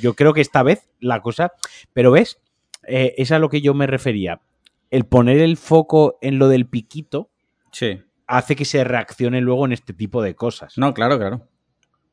[0.00, 1.52] Yo creo que esta vez la cosa.
[1.92, 2.38] Pero ves,
[2.86, 4.40] Eh, es a lo que yo me refería.
[4.90, 7.30] El poner el foco en lo del piquito
[7.72, 8.02] Sí.
[8.26, 10.76] hace que se reaccione luego en este tipo de cosas.
[10.76, 11.48] No, claro, claro.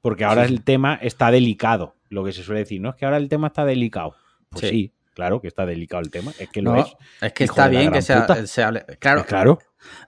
[0.01, 2.89] Porque ahora Sí, el tema está delicado, lo que se suele decir, ¿no?
[2.89, 4.15] Es que ahora el tema está delicado.
[4.49, 4.69] Pues Sí.
[4.69, 6.31] sí, claro que está delicado el tema.
[6.39, 6.95] Es que lo No, es.
[7.21, 8.85] es que Hijo está bien que gran se, hable.
[8.99, 9.59] Claro, Claro.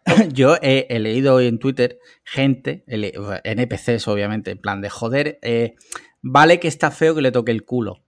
[0.34, 5.76] yo he, he leído hoy en Twitter gente, NPCs obviamente, en plan de joder, eh,
[6.22, 8.04] vale que está feo que le toque el culo.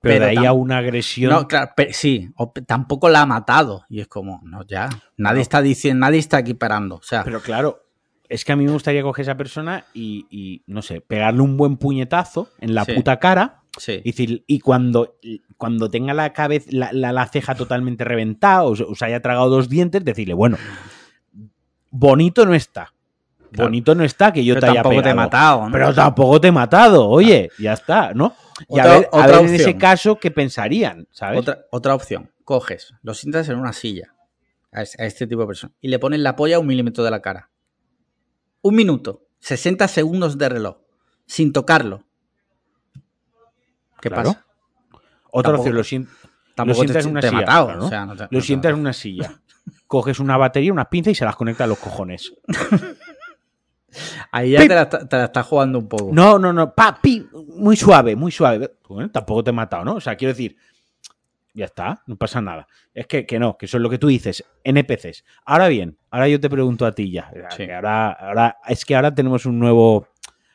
[0.00, 1.30] Pero, Pero de ahí a una agresión.
[1.32, 3.84] No, claro, pe- sí, o tampoco la ha matado.
[3.88, 4.88] Y es como, no, ya.
[5.16, 5.42] Nadie No.
[5.42, 6.96] está diciendo, nadie está equiparando.
[6.96, 7.81] O sea, Pero claro,
[8.32, 11.42] es que a mí me gustaría coger a esa persona y, y, no sé, pegarle
[11.42, 12.92] un buen puñetazo en la Sí.
[12.94, 13.60] puta cara.
[13.78, 14.00] sí.
[14.04, 15.16] Y, decir, y cuando,
[15.56, 19.20] cuando tenga la cabeza, la, la- la ceja totalmente reventada, o, se- o se haya
[19.22, 20.58] tragado dos dientes, decirle, bueno,
[21.90, 22.92] bonito no está.
[23.52, 23.66] Claro.
[23.68, 25.16] Bonito no está que yo Pero te haya tampoco te he pegado.
[25.16, 25.72] matado, ¿no?
[25.72, 28.34] Pero tampoco te he matado, oye, ya está, ¿no?
[28.68, 31.40] Y a Otra- ver, a ver en ese caso qué pensarían, ¿sabes?
[31.40, 34.14] Otra, otra opción, coges, lo sientas en una silla
[34.72, 37.20] a este tipo de persona y le pones la polla a un milímetro de la
[37.20, 37.50] cara.
[38.62, 40.76] Un minuto, 60 segundos de reloj,
[41.26, 42.04] sin tocarlo.
[44.00, 44.30] ¿Qué Claro.
[44.30, 44.46] pasa?
[45.30, 46.08] Otra opción, lo, sien-
[46.54, 47.66] Tampoco sientas te, en una silla, matado.
[47.66, 47.86] claro, ¿no?
[47.86, 49.40] o sea, no te- no lo sientas en una silla,
[49.86, 52.32] coges una batería, unas pinzas y se las conectas a los cojones.
[54.30, 56.08] Ahí ya te la, te la estás jugando un poco.
[56.12, 58.74] No, no, no, pa, pi, muy suave, muy suave.
[58.88, 59.94] Bueno, tampoco te he matado, ¿no?
[59.96, 60.56] O sea, quiero decir,
[61.54, 62.66] ya está, no pasa nada.
[62.94, 65.24] Es que, que no, que eso es lo que tú dices, NPCs.
[65.44, 67.30] Ahora bien, ahora yo te pregunto a ti ya.
[67.50, 67.66] Sí.
[67.66, 70.08] que ahora, ahora, es que ahora tenemos un nuevo.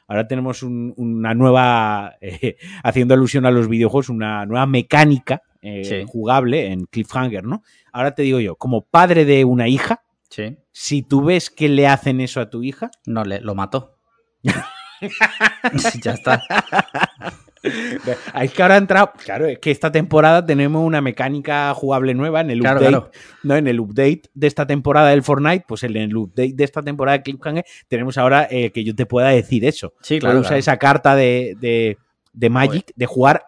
[0.07, 2.15] Ahora tenemos un- una nueva.
[2.21, 6.05] eh, haciendo alusión a los videojuegos, una nueva mecánica eh, Sí.
[6.07, 7.63] jugable en Cliffhanger, ¿no?
[7.91, 11.87] Ahora te digo yo, como padre de una hija, Sí, si tú ves que le
[11.87, 13.97] hacen eso a tu hija, no, le, lo mató.
[16.03, 16.41] ya está.
[17.63, 19.11] Es que ahora ha entrado.
[19.23, 22.91] Claro, es que esta temporada tenemos una mecánica jugable nueva en el Claro, update.
[22.91, 23.11] claro.
[23.43, 23.55] ¿no?
[23.55, 27.17] En el update de esta temporada del Fortnite, pues en el update de esta temporada
[27.17, 29.93] de Cliffhanger, tenemos ahora eh, que yo te pueda decir eso.
[30.01, 30.41] Sí, claro.
[30.41, 30.55] claro.
[30.55, 31.97] esa carta de, de,
[32.33, 33.43] de Magic, de jugar.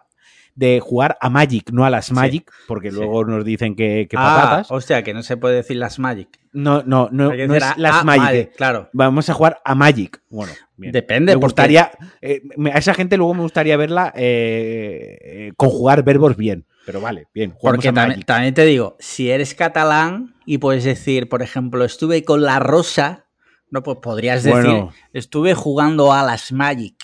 [0.60, 2.12] De jugar a Magic, no a las Sí.
[2.12, 2.96] Magic, porque Sí.
[2.96, 4.70] luego nos dicen que, que Ah, patatas.
[4.70, 6.28] hostia, que no se puede decir las Magic.
[6.52, 8.54] No, no, no, no es las Magic.
[8.56, 8.90] Claro.
[8.92, 10.20] Vamos a jugar a Magic.
[10.28, 10.92] Bueno, bien.
[10.92, 11.90] Depende, Me porque- gustaría.
[12.20, 12.42] eh,
[12.74, 16.66] a esa gente luego me gustaría verla eh, eh, conjugar verbos bien.
[16.84, 17.54] Pero vale, bien.
[17.60, 18.26] Porque a también, Magic.
[18.26, 23.26] también te digo, si eres catalán y puedes decir, por ejemplo, estuve con la rosa,
[23.70, 24.92] no, pues podrías decir, Bueno.
[25.14, 26.96] estuve jugando a las Magic,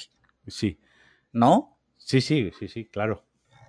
[0.46, 0.78] Sí.
[1.32, 1.78] ¿no?
[1.96, 3.22] Sí, sí, sí, sí, claro.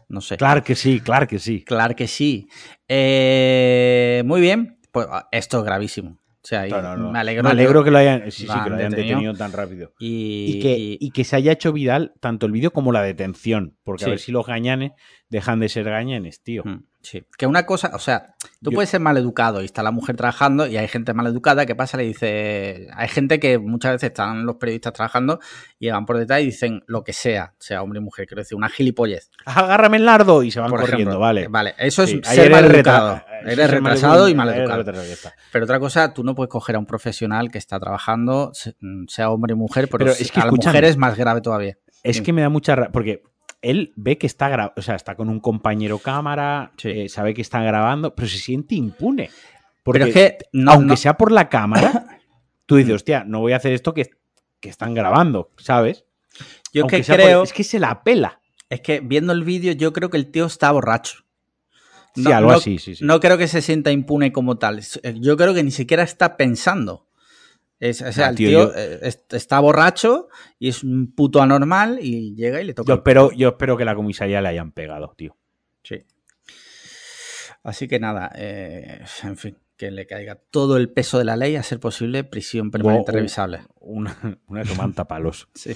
[0.09, 0.37] No sé.
[0.37, 1.63] Claro que sí, claro que sí.
[1.63, 2.47] Claro que sí.
[2.87, 4.79] Eh, muy bien.
[4.91, 6.11] Pues ah, esto es gravísimo.
[6.11, 7.11] O sea, y No, no, no.
[7.11, 7.43] me alegro.
[7.43, 9.15] Me alegro que lo hayan, sí, sí, lo que lo han hayan detenido.
[9.17, 9.91] detenido tan rápido.
[9.99, 13.01] Y, Y que, y- y que se haya hecho viral tanto el vídeo como la
[13.03, 13.75] detención.
[13.83, 14.09] Porque Sí.
[14.09, 14.91] a ver si los gañanes
[15.29, 16.63] dejan de ser gañanes, tío.
[16.63, 19.81] Mm, Sí, que una cosa, o sea, tú Yo- puedes ser mal educado y está
[19.81, 21.95] la mujer trabajando y hay gente mal educada, ¿qué pasa?
[21.95, 25.39] Le dice, hay gente que muchas veces están los periodistas trabajando
[25.79, 28.57] y llegan por detrás y dicen lo que sea, sea hombre o mujer, quiero decir,
[28.57, 29.31] una gilipollez.
[29.45, 31.19] Agárrame el nardo y se van por corriendo, ejemplo.
[31.19, 31.47] vale.
[31.47, 34.83] Vale, eso es Sí, ser eres mal retra- Eres retrasado y mal eres educado.
[34.83, 35.33] retrasado.
[35.53, 38.75] Pero otra cosa, tú no puedes coger a un profesional que está trabajando, se-
[39.07, 41.77] sea hombre o mujer, pero, es que a la mujer es más grave todavía.
[42.03, 42.23] Es Sí.
[42.23, 43.23] que me da mucha porque
[43.61, 46.89] él ve que está gra- o sea, está con un compañero cámara, Sí.
[46.89, 49.29] eh, sabe que está grabando, pero se siente impune.
[49.83, 52.19] Porque Pero es que, no, aunque no- sea por la cámara,
[52.65, 54.09] tú dices, hostia, no voy a hacer esto que,
[54.59, 56.05] que están grabando, ¿sabes?
[56.73, 58.41] yo Aunque que por- creo, es que se la pela.
[58.69, 61.23] es que viendo el vídeo yo creo que el tío está borracho.
[62.13, 63.03] Sí, No- algo no- así, sí, sí.
[63.05, 64.79] No creo que se sienta impune como tal.
[65.03, 67.06] Eh, Yo creo que ni siquiera está pensando.
[67.79, 71.41] Es- o sea, Ah, el tío, yo- eh, es- está borracho y es un puto
[71.41, 72.87] anormal y llega y le toca.
[72.87, 75.37] yo, espero, yo espero que la comisaría le hayan pegado, tío.
[75.83, 76.03] Sí.
[77.63, 81.55] Así que nada, eh, en fin, que le caiga todo el peso de la ley,
[81.55, 83.61] a ser posible, prisión permanente revisable.
[83.79, 85.47] Una, una tomanta palos.
[85.55, 85.75] Sí.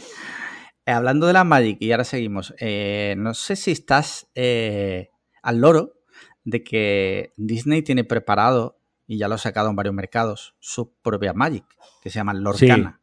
[0.87, 6.01] Eh, hablando de la Magic, y ahora seguimos, eh, no sé si estás al loro
[6.43, 8.80] de que Disney tiene preparado,
[9.11, 11.65] y ya lo ha sacado en varios mercados, su propia Magic,
[12.01, 13.01] que se llama Lorcana.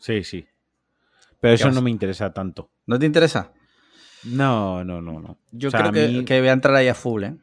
[0.00, 0.44] Sí, sí.
[1.38, 1.74] Pero eso vas?
[1.76, 2.70] no me interesa tanto.
[2.86, 3.52] ¿No te interesa?
[4.24, 5.38] No, no, no, no.
[5.52, 7.36] Yo O sea, creo que, voy a entrar ahí a full, ¿eh?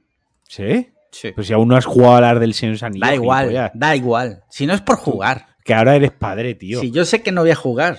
[0.44, 0.92] ¿Sí?
[1.10, 1.32] Sí.
[1.32, 3.72] Pues si aún no has jugado a las del Señor da igual, gilipollas.
[3.74, 4.44] da igual.
[4.50, 5.56] Si no es por jugar.
[5.64, 6.82] Que ahora eres padre, tío.
[6.82, 7.98] Si yo sé que no voy a jugar.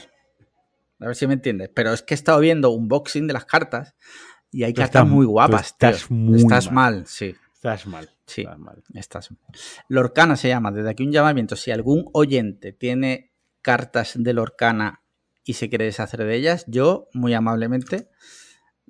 [1.01, 1.71] A ver si me entiendes.
[1.73, 3.95] Pero es que he estado viendo un boxing de las cartas
[4.51, 5.67] y hay Tú cartas estás- muy tú guapas.
[5.69, 6.17] estás tío.
[6.19, 6.97] muy Estás mal.
[6.97, 7.35] mal, sí.
[7.63, 8.11] Estás mal.
[8.27, 8.41] Sí.
[8.41, 8.83] Estás mal.
[8.93, 9.41] Estás mal.
[9.87, 10.73] Lorcana se llama.
[10.73, 11.55] Desde aquí un llamamiento.
[11.55, 15.05] Si algún oyente tiene cartas de Lorcana
[15.45, 18.09] y se quiere deshacer de ellas, yo muy amablemente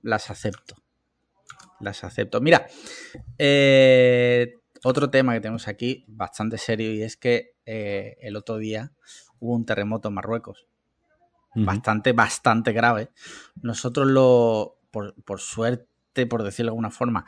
[0.00, 0.76] las acepto.
[1.80, 2.40] Las acepto.
[2.40, 2.66] Mira,
[3.36, 8.92] eh, otro tema que tenemos aquí bastante serio y es que eh, el otro día
[9.38, 10.66] hubo un terremoto en Marruecos
[11.54, 13.10] bastante, bastante grave.
[13.60, 17.26] Nosotros lo, por, por suerte, por decirlo de alguna forma,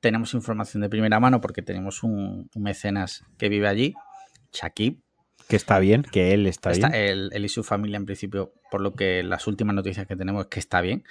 [0.00, 3.94] tenemos información de primera mano porque tenemos un, un mecenas que vive allí,
[4.52, 5.00] Shakib.
[5.48, 7.00] Que está bien, que él está, Está- bien.
[7.02, 10.42] él, él y su familia, en principio, por lo que las últimas noticias que tenemos
[10.44, 11.02] es que está bien.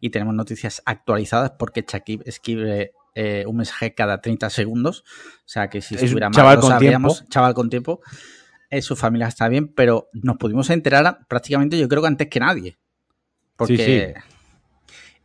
[0.00, 5.00] Y tenemos noticias actualizadas porque Shakib escribe eh, un mensaje cada 30 segundos.
[5.00, 7.14] O sea que si Es estuviera mal, lo sabríamos.
[7.20, 7.30] tiempo.
[7.32, 8.00] Chaval con tiempo.
[8.68, 12.40] Eh, su familia está bien, pero nos pudimos enterar prácticamente, yo creo que antes que
[12.40, 12.76] nadie.
[13.56, 14.14] Porque.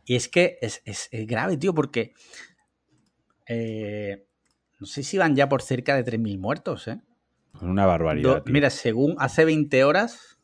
[0.06, 2.14] Y es que es, es- es grave, tío, porque.
[3.54, 4.26] Eh,
[4.80, 7.00] no sé si van ya por cerca de 3.000 muertos, ¿eh?
[7.60, 8.36] Una barbaridad.
[8.38, 8.52] Do- tío.
[8.52, 10.38] mira, según hace 20 horas.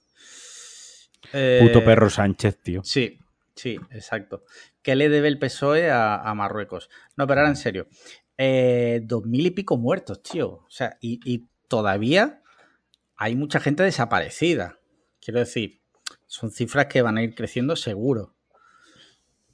[1.33, 2.83] eh, Puto perro Sánchez, tío.
[2.85, 3.19] Sí,
[3.55, 4.45] sí, exacto.
[4.83, 6.89] ¿Qué le debe el PSOE a, a Marruecos?
[7.17, 7.89] No, pero ahora en serio.
[8.37, 10.49] Eh, dos mil y pico muertos, tío.
[10.51, 12.43] O sea, y, y todavía
[13.17, 14.79] hay mucha gente desaparecida.
[15.21, 15.81] Quiero decir,
[16.27, 18.35] son cifras que van a ir creciendo seguro.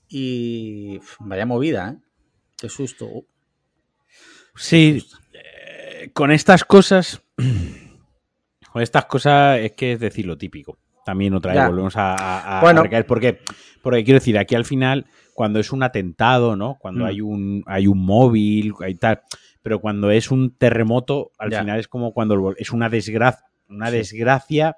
[0.09, 2.03] Y vaya movida, ¿eh?
[2.59, 3.09] Qué susto.
[4.57, 7.23] Sí, eh, con estas cosas.
[8.73, 10.79] Con estas cosas es que es decir lo típico.
[11.05, 11.69] También otra vez Ya.
[11.69, 12.83] volvemos a, a- a Bueno.
[12.83, 13.07] recaer.
[13.07, 13.39] Porque,
[13.83, 16.77] porque quiero decir, aquí al final, cuando es un atentado, ¿no?
[16.81, 17.07] Cuando Mm.
[17.07, 19.21] hay un hay un móvil, hay tal.
[19.63, 21.61] Pero cuando es un terremoto, al Ya.
[21.61, 23.47] final es como cuando es una desgracia.
[23.69, 23.97] Una Sí.
[23.99, 24.77] desgracia.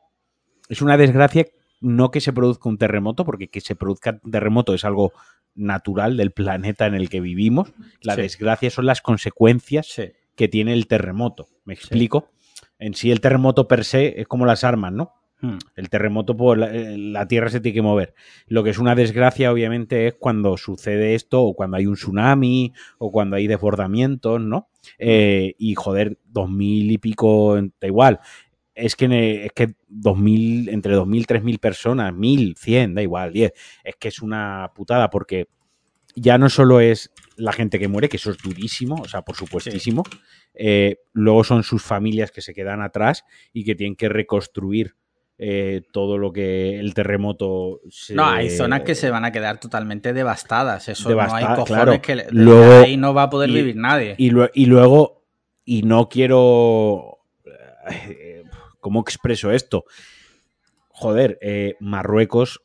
[0.69, 1.47] Es una desgracia
[1.81, 5.13] no que se produzca un terremoto, porque que se produzca un terremoto es algo
[5.55, 7.73] natural del planeta en el que vivimos.
[8.03, 8.23] La Sí.
[8.23, 11.49] desgracia son las consecuencias sí, que tiene el terremoto.
[11.65, 12.29] ¿Me explico?
[12.79, 15.13] En sí, el terremoto per se es como las armas, ¿no?
[15.43, 18.15] Mm, El terremoto, pues la, eh, la tierra se tiene que mover.
[18.47, 22.73] Lo que es una desgracia, obviamente, es cuando sucede esto, o cuando hay un tsunami,
[22.97, 24.69] o cuando hay desbordamientos, ¿no?
[24.99, 28.21] Eh, y joder, dos mil y pico, da igual.
[28.77, 33.53] Es que, es que 2000, entre 2.000, 3.000 personas, 1.000, 100, da igual, 10.
[33.83, 35.49] Es que es una putada porque
[36.15, 39.35] ya no solo es la gente que muere, que eso es durísimo, o sea, por
[39.37, 40.03] supuestísimo.
[40.59, 44.95] eh, luego son sus familias que se quedan atrás y que tienen que reconstruir
[45.39, 49.59] eh, todo lo que el terremoto se- No, hay zonas que se van a quedar
[49.61, 50.89] totalmente devastadas.
[50.89, 52.01] Eso no Devasta- hay cojones claro.
[52.03, 54.15] que Luego- ahí no va a poder y- vivir nadie.
[54.19, 55.25] Y, y luego,
[55.67, 57.19] y no quiero...
[58.87, 59.85] ¿Cómo expreso esto?
[60.91, 62.63] Joder, eh, Marruecos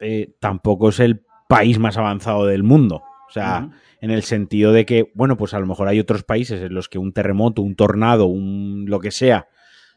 [0.00, 3.04] eh, tampoco es el país más avanzado del mundo.
[3.28, 6.60] O sea, en el sentido de que, bueno, pues a lo mejor hay otros países
[6.60, 9.46] en los que un terremoto, un tornado, un lo que sea,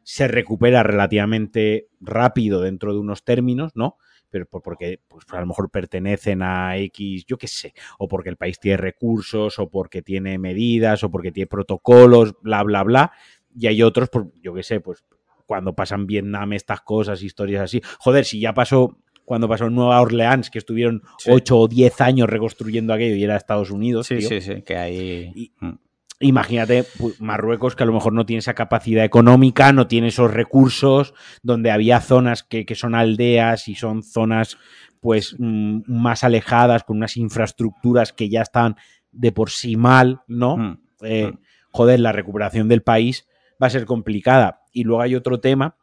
[0.03, 3.97] se recupera relativamente rápido dentro de unos términos, ¿no?
[4.29, 8.29] Pero por- porque pues, a lo mejor pertenecen a X, yo qué sé, o porque
[8.29, 13.11] el país tiene recursos, o porque tiene medidas, o porque tiene protocolos, bla, bla, bla.
[13.57, 15.03] Y hay otros, pues, yo qué sé, pues
[15.45, 17.81] cuando pasan Vietnam estas cosas, historias así.
[17.99, 21.31] Joder, si ya pasó cuando pasó en Nueva Orleans, que estuvieron Sí.
[21.31, 24.07] 8 o 10 años reconstruyendo aquello y era Estados Unidos.
[24.07, 24.27] Sí, tío.
[24.29, 25.31] sí, sí, que ahí...
[25.35, 25.77] Y- Mm.
[26.19, 26.85] Imagínate
[27.19, 31.69] Marruecos que a lo mejor no tiene esa capacidad económica, no tiene esos recursos, donde
[31.69, 34.57] había zonas que, que son aldeas y son zonas
[35.01, 38.77] pues mm, más alejadas, con unas infraestructuras que ya están
[39.11, 40.55] de por sí mal, ¿no?
[40.57, 40.77] Mm.
[41.01, 41.39] Eh, Mm.
[41.71, 43.27] joder, la recuperación del país
[43.61, 44.61] va a ser complicada.
[44.73, 45.77] Y luego hay otro tema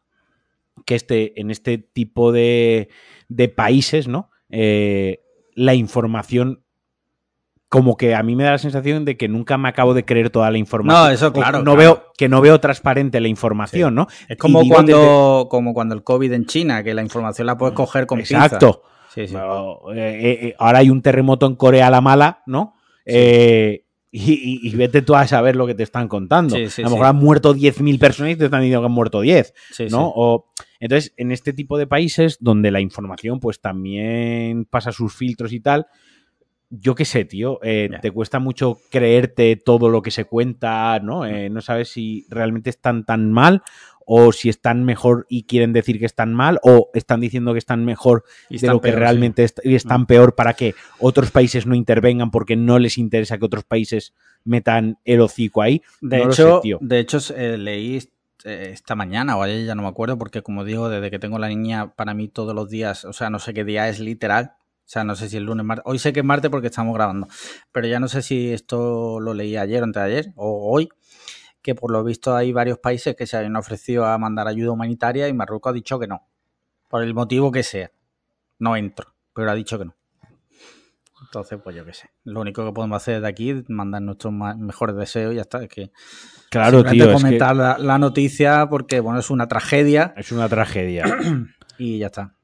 [0.84, 2.88] que este, en este tipo de,
[3.28, 4.30] de países, ¿no?
[4.50, 5.20] Eh,
[5.54, 6.62] la información,
[7.68, 10.30] como que a mí me da la sensación de que nunca me acabo de creer
[10.30, 11.04] toda la información.
[11.04, 11.78] No, eso claro, No claro.
[11.78, 14.08] veo, que no veo transparente la información, ¿no?
[14.28, 18.06] Es como cuando, como cuando el COVID en China, que la información la puedes coger
[18.06, 18.20] con.
[18.20, 18.82] Exacto.
[19.14, 19.34] Sí, sí.
[19.34, 22.74] Pero, eh, eh, ahora hay un terremoto en Corea la mala, ¿no?
[23.04, 26.56] Eh, y, y- vete tú a saber lo que te están contando.
[26.56, 27.10] Sí, sí, a lo mejor sí.
[27.10, 29.54] han muerto 10.000 personas y te están diciendo que han muerto 10.
[29.70, 30.12] Sí, ¿no?
[30.14, 30.46] O,
[30.80, 35.60] entonces, en este tipo de países donde la información pues también pasa sus filtros y
[35.60, 35.86] tal,
[36.70, 41.26] yo qué sé, tío, eh, te cuesta mucho creerte todo lo que se cuenta, ¿no?
[41.26, 43.62] Eh, no sabes si realmente están tan mal
[44.12, 47.84] o si están mejor y quieren decir que están mal o están diciendo que están
[47.84, 48.96] mejor Y de lo que sí.
[48.96, 53.38] realmente est- y están peor para que otros países no intervengan porque no les interesa
[53.38, 54.12] que otros países
[54.44, 55.82] metan el hocico ahí.
[56.00, 57.98] De No hecho, sé, de hecho eh, leí
[58.44, 61.38] eh, esta mañana o ayer, ya no me acuerdo, porque como digo, desde que tengo
[61.38, 64.54] la niña, para mí todos los días, o sea, no sé qué día es literal.
[64.56, 65.84] O sea, no sé si el lunes, martes.
[65.86, 67.28] Hoy sé que es martes porque estamos grabando.
[67.70, 70.88] Pero ya no sé si esto lo leí ayer o antes de ayer o hoy.
[71.62, 75.28] Que por lo visto hay varios países que se habían ofrecido a mandar ayuda humanitaria
[75.28, 76.26] y Marruecos ha dicho que no.
[76.88, 77.90] Por el motivo que sea.
[78.58, 79.14] No entro.
[79.34, 79.94] Pero ha dicho que no.
[81.22, 82.10] Entonces, pues yo qué sé.
[82.24, 85.62] Lo único que podemos hacer de aquí es mandar nuestros mejores deseos y ya está.
[85.62, 85.90] Es que
[86.50, 90.48] Claro, tío, es que comentar la, la noticia porque, bueno, es una tragedia es una
[90.48, 91.04] tragedia.
[91.78, 92.34] y ya está.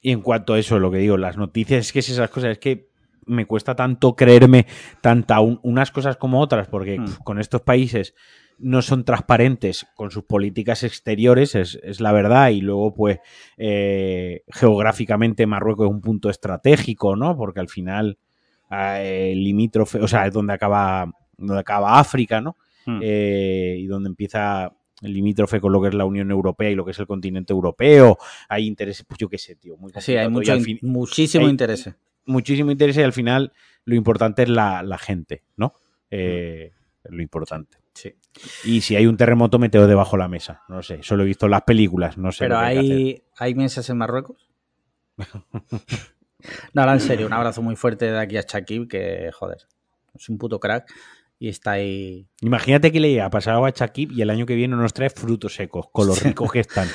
[0.00, 2.52] Y en cuanto a eso, lo que digo, las noticias, es que es esas cosas,
[2.52, 2.90] es que
[3.26, 4.66] me cuesta tanto creerme
[5.00, 7.04] tanta un- unas cosas como otras, porque Mm.
[7.04, 8.14] pf, con estos países
[8.62, 13.18] no son transparentes con sus políticas exteriores, es, es la verdad, y luego, pues,
[13.56, 17.36] eh, geográficamente Marruecos es un punto estratégico, ¿no?
[17.36, 18.18] Porque al final,
[18.70, 22.56] eh, limítrofe, o sea, es donde acaba, donde acaba África, ¿no?
[22.86, 22.98] Mm.
[23.02, 26.84] eh, y donde empieza el limítrofe con lo que es la Unión Europea y lo
[26.84, 28.18] que es el continente europeo.
[28.48, 29.76] Hay intereses, pues yo qué sé, tío.
[29.76, 31.90] Muy Sí, hay mucho, fin- muchísimo hay- interés.
[32.26, 33.52] muchísimo interés y al final
[33.84, 35.74] lo importante es la, la gente, ¿no?
[36.10, 36.70] Eh,
[37.04, 37.78] es lo importante.
[37.94, 38.14] Sí.
[38.64, 40.62] Y si hay un terremoto, meteo debajo de la mesa.
[40.68, 42.44] No sé, solo he visto en las películas, no sé.
[42.44, 44.50] Pero hay, hay mesas en Marruecos.
[46.72, 49.58] no, ahora en serio, un abrazo muy fuerte de aquí a Shakib, que joder,
[50.14, 50.92] es un puto crack
[51.42, 52.28] y está ahí.
[52.40, 55.54] Imagínate que le ha pasado a Shakib y el año que viene nos trae frutos
[55.56, 56.86] secos, con los ricos que están.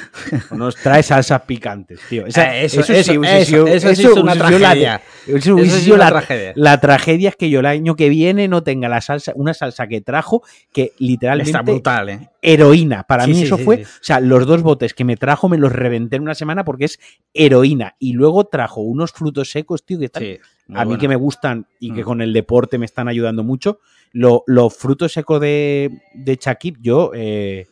[0.55, 2.25] Nos trae salsas picantes, tío.
[2.25, 5.01] Esa- Eh, eso- sí es una la- tragedia.
[5.27, 6.53] eso sí es una la, tragedia.
[6.55, 9.85] la tragedia es que yo el año que viene no tenga la salsa, una salsa
[9.87, 12.29] que trajo que literalmente Está brutal, ¿eh?
[12.41, 13.03] heroína.
[13.03, 15.73] Para Sí, mí eso fue, o sea, los dos botes que me trajo me los
[15.73, 16.99] reventé en una semana porque es
[17.33, 17.95] heroína.
[17.99, 20.99] Y luego trajo unos frutos secos, tío, que están a mí bueno.
[20.99, 22.05] que me gustan y que Mm.
[22.05, 23.79] con el deporte me están ayudando mucho,
[24.13, 26.39] lo- los frutos secos de, de
[26.81, 27.67] yo eh,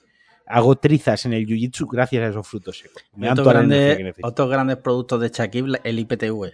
[0.48, 3.04] hago trizas en el jiu-jitsu gracias a esos frutos secos.
[3.16, 4.28] Me otros, necesito.
[4.28, 6.52] otros grandes productos de Shakib, el IPTV.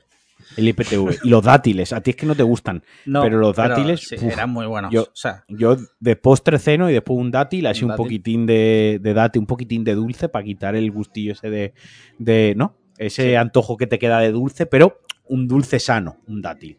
[0.57, 1.19] El IPTV.
[1.23, 2.83] Y los dátiles, a ti es que no te gustan.
[3.05, 4.91] No, Pero los dátiles, sí, uf, eran muy buenos.
[4.91, 8.45] yo- o sea, Yo de postre ceno y después un dátil, así Un un, poquitín
[8.45, 11.73] de, de dátil, un poquitín de dulce para quitar el gustillo ese de,
[12.17, 12.75] de ¿no?
[12.97, 13.35] Ese Sí.
[13.35, 16.77] antojo que te queda de dulce, pero un dulce sano, un dátil.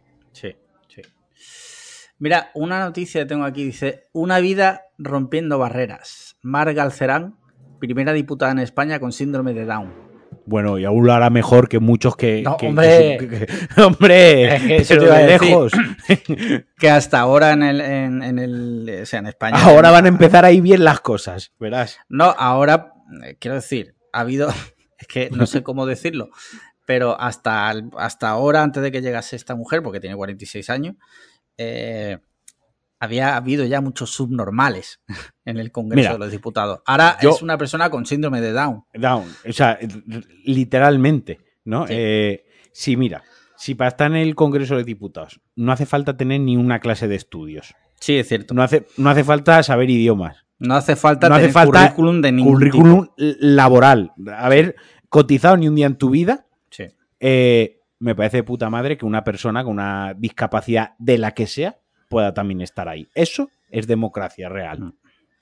[2.22, 6.36] Mira, una noticia que tengo aquí dice: Una vida rompiendo barreras.
[6.40, 7.34] Mar Galcerán,
[7.80, 9.92] primera diputada en España con síndrome de Down.
[10.46, 12.42] Bueno, y aún lo hará mejor que muchos que.
[12.42, 13.16] No, que- hombre.
[13.18, 13.48] que- que-
[13.82, 14.54] ¡Hombre!
[14.76, 15.72] Es que pero de lejos.
[16.78, 19.56] Que hasta ahora en el, en, en el, o sea, en España.
[19.60, 21.98] Ahora van a empezar ahí bien las cosas, verás.
[22.08, 22.92] No, ahora,
[23.24, 24.48] eh, quiero decir, ha habido,
[24.98, 26.30] es que no sé cómo decirlo,
[26.86, 30.94] pero hasta, hasta ahora, antes de que llegase esta mujer, porque tiene 46 años,
[31.58, 32.18] eh,
[33.00, 35.00] había habido ya muchos subnormales
[35.44, 36.80] en el Congreso Mira, de los Diputados.
[36.86, 38.84] Ahora yo- es una persona con síndrome de Down.
[38.94, 39.24] Down.
[39.48, 39.78] O sea,
[40.44, 41.86] literalmente, ¿no?
[41.86, 41.94] Sí.
[41.96, 43.22] Eh, sí, mira,
[43.56, 47.08] si para estar en el Congreso de Diputados no hace falta tener ni una clase
[47.08, 47.74] de estudios.
[48.00, 48.54] Sí, es cierto.
[48.54, 50.44] No hace, no hace falta saber idiomas.
[50.58, 54.12] No hace falta no hace tener falta currículum de ningún Currículum l- laboral.
[54.36, 54.76] Haber
[55.08, 56.46] cotizado ni un día en tu vida.
[56.68, 56.90] tipo.
[56.90, 56.96] Sí.
[57.20, 61.46] eh, me parece de puta madre que una persona con una discapacidad de la que
[61.46, 61.78] sea
[62.08, 63.08] pueda también estar ahí.
[63.14, 64.80] Eso es democracia real.
[64.80, 64.92] Mm.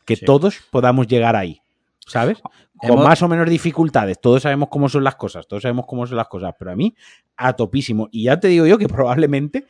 [0.05, 0.25] Que Sí.
[0.25, 1.61] todos podamos llegar ahí.
[2.07, 2.41] ¿Sabes?
[2.77, 4.21] Con Hemos- más o menos dificultades.
[4.21, 5.47] Todos sabemos cómo son las cosas.
[5.47, 6.55] Todos sabemos cómo son las cosas.
[6.59, 6.95] Pero a mí,
[7.37, 8.09] a topísimo.
[8.11, 8.89] Y ya te digo yo que
[9.29, 9.67] probablemente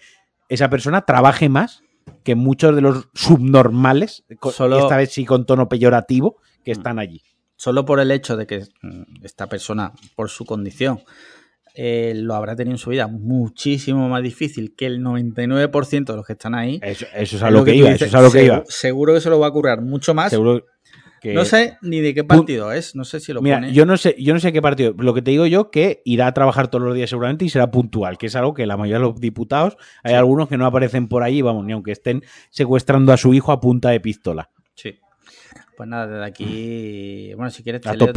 [0.49, 1.83] esa persona trabaje más
[2.25, 6.77] que muchos de los subnormales, Solo- esta vez sí con tono peyorativo, que Mm.
[6.79, 7.23] están allí.
[7.57, 11.01] Solo por el hecho de que mm, esta persona, por su condición,
[11.75, 16.27] eh, lo habrá tenido en su vida muchísimo más difícil que el 99% de los
[16.27, 16.79] que están ahí.
[16.83, 17.91] Eso, eso es a lo que iba.
[17.91, 18.63] dices, Eso es a lo que segu- iba.
[18.69, 20.31] Seguro que se lo va a currar mucho más.
[20.31, 20.65] Seguro
[21.21, 21.35] que...
[21.35, 22.95] No sé ni de qué partido es.
[22.97, 23.73] No sé si lo Mira, pone.
[23.75, 24.95] yo no sé, yo no sé qué partido.
[24.99, 27.71] Lo que te digo yo que irá a trabajar todos los días seguramente y será
[27.71, 30.17] puntual, que es algo que la mayoría de los diputados hay Sí.
[30.17, 33.61] algunos que no aparecen por ahí, vamos, ni aunque estén secuestrando a su hijo a
[33.61, 34.49] punta de pistola.
[34.75, 34.99] Sí.
[35.81, 37.33] Pues nada, desde aquí.
[37.37, 38.13] Bueno, si quieres, te A leo,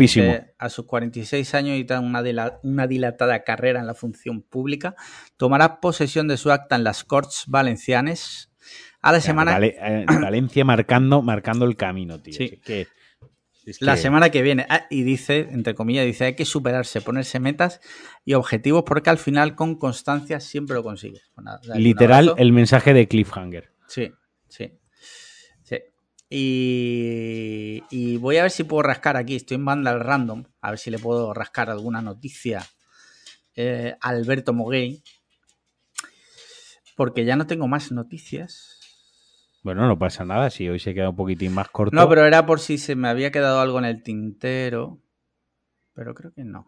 [0.57, 4.95] a sus 46 años y una, dila- una dilatada carrera en la función pública,
[5.37, 8.51] tomará posesión de su acta en las Corts Valencianes.
[9.01, 12.33] A la semana, Vale, eh, Valencia marcando, marcando el camino, tío.
[12.33, 12.49] Sí.
[12.51, 12.87] Es que-
[13.65, 14.65] es la semana que viene.
[14.67, 17.79] Ah, y dice, entre comillas, dice, hay que superarse, ponerse metas
[18.25, 21.31] y objetivos porque al final con constancia siempre lo consigues.
[21.33, 21.45] Pues
[21.77, 23.71] Literal, el mensaje de Cliffhanger.
[23.87, 24.11] Sí.
[24.49, 24.73] Sí.
[26.35, 29.35] Y, y voy a ver si puedo rascar aquí.
[29.35, 30.45] Estoy en banda al random.
[30.61, 32.65] A ver si le puedo rascar alguna noticia
[33.55, 35.03] eh, a Alberto Moguey.
[36.95, 38.79] Porque ya no tengo más noticias.
[39.61, 41.95] Bueno, no pasa nada, si hoy se queda un poquitín más corto.
[41.95, 44.99] No, pero era por si se me había quedado algo en el tintero.
[45.93, 46.65] Pero creo que no.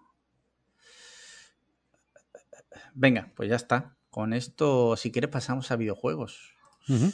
[2.93, 3.97] Venga, pues ya está.
[4.11, 6.53] Con esto, si quieres, pasamos a videojuegos.
[6.87, 7.11] Ujú.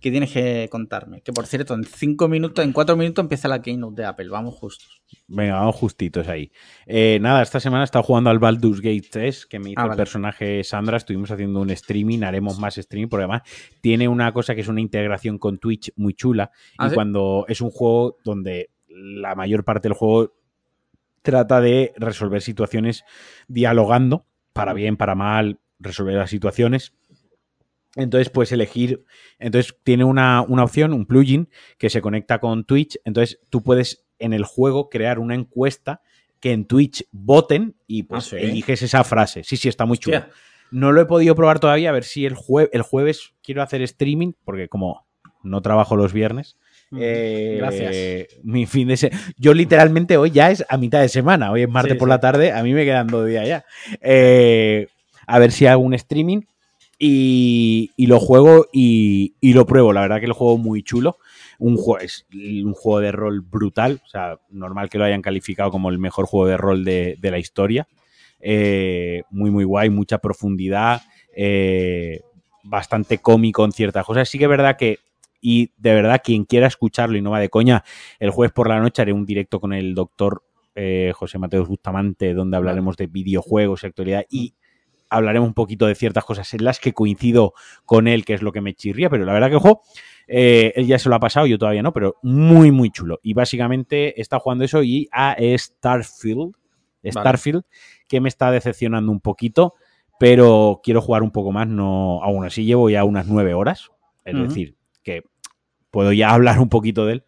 [0.00, 1.20] ¿Qué tienes que contarme?
[1.20, 4.28] Que por cierto, en cinco minutos, en cuatro minutos empieza la keynote de Apple.
[4.28, 5.02] Vamos justos.
[5.28, 6.50] Venga, vamos justitos ahí.
[6.86, 9.88] Eh, nada, esta semana he estado jugando al Baldur's Gate 3, que me hizo Ah,
[9.90, 10.96] el personaje Sandra.
[10.96, 13.42] Estuvimos haciendo un streaming, haremos más streaming, porque además
[13.80, 16.50] tiene una cosa que es una integración con Twitch muy chula.
[16.78, 16.94] ¿Ah, y sí?
[16.94, 20.32] cuando es un juego donde la mayor parte del juego
[21.22, 23.04] trata de resolver situaciones
[23.48, 26.94] dialogando, para bien, para mal, resolver las situaciones.
[27.96, 29.04] Entonces puedes elegir,
[29.38, 34.04] entonces tiene una, una opción, un plugin que se conecta con Twitch, entonces tú puedes
[34.20, 36.00] en el juego crear una encuesta
[36.38, 38.44] que en Twitch voten y pues Ah, ¿sí?
[38.44, 39.42] eliges esa frase.
[39.44, 40.24] Sí, sí, está muy chulo.
[40.70, 43.82] No lo he podido probar todavía, a ver si el, jue- el jueves quiero hacer
[43.82, 45.04] streaming, porque como
[45.42, 46.56] no trabajo los viernes,
[46.96, 48.40] eh, Gracias.
[48.44, 51.50] Mi fin de se- Yo literalmente hoy ya es a mitad de semana.
[51.50, 52.10] Hoy es martes Sí, por sí.
[52.10, 52.52] la tarde.
[52.52, 53.64] A mí me quedan dos días ya.
[54.00, 54.86] Eh,
[55.26, 56.40] a ver si hago un streaming
[57.02, 59.92] y, lo juego y, lo pruebo.
[59.92, 61.18] La verdad que el juego muy chulo.
[61.58, 64.00] Un juego, es un juego de rol brutal.
[64.04, 67.30] O sea, normal que lo hayan calificado como el mejor juego de rol de, de
[67.30, 67.88] la historia.
[68.38, 71.02] Eh, muy, muy guay, mucha profundidad.
[71.34, 72.20] eh,
[72.62, 74.28] bastante cómico en ciertas cosas.
[74.28, 74.98] Sí que es verdad que
[75.40, 77.82] y de verdad, quien quiera escucharlo y no va de coña,
[78.18, 80.44] el jueves por la noche haré un directo con el doctor
[80.74, 84.54] eh, José Mateos Bustamante, donde hablaremos de videojuegos y actualidad y
[85.10, 87.52] hablaremos un poquito de ciertas cosas en las que coincido
[87.84, 89.82] con él, que es lo que me chirría, pero la verdad que el juego,
[90.28, 93.18] eh, él ya se lo ha pasado, yo todavía no, pero muy, muy chulo.
[93.22, 96.54] Y básicamente está jugando eso y a Starfield,
[97.04, 97.64] Starfield,
[98.08, 99.74] que me está decepcionando un poquito,
[100.18, 103.90] pero quiero jugar un poco más, no, aún así llevo ya unas nueve horas,
[104.24, 105.24] es decir, que
[105.90, 107.24] puedo ya hablar un poquito de él,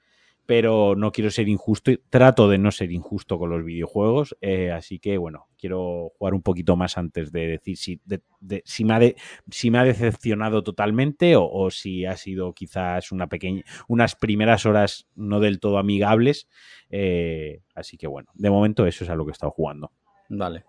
[0.46, 4.98] pero no quiero ser injusto trato de no ser injusto con los videojuegos, eh, así
[4.98, 8.22] que bueno, quiero jugar un poquito más antes de decir si, de-
[8.64, 9.16] si, me, ha de-
[9.50, 14.66] si me ha decepcionado totalmente o, o si ha sido quizás una pequeña, unas primeras
[14.66, 16.48] horas no del todo amigables,
[16.90, 19.92] eh, así que bueno, de momento eso es a lo que he estado jugando.
[20.28, 20.64] Vale.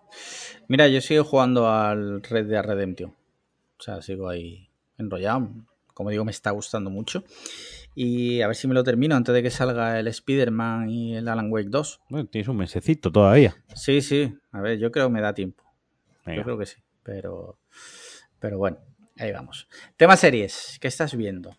[0.68, 3.10] Mira, yo sigo jugando al Red Dead Redemption.
[3.78, 4.68] O sea, sigo ahí
[4.98, 5.48] enrollado.
[5.94, 7.24] Como digo, me está gustando mucho.
[7.94, 11.28] Y a ver si me lo termino antes de que salga el Spider-Man y el
[11.28, 12.00] Alan Wake 2.
[12.10, 13.54] Bueno, tienes un mesecito todavía.
[13.74, 14.34] Sí, sí.
[14.52, 15.62] A ver, yo creo que me da tiempo.
[16.26, 16.38] Venga.
[16.38, 16.76] Yo creo que sí.
[17.04, 17.58] Pero,
[18.40, 18.78] pero bueno,
[19.18, 19.68] ahí vamos.
[19.96, 20.78] Tema series.
[20.80, 21.50] ¿Qué estás viendo?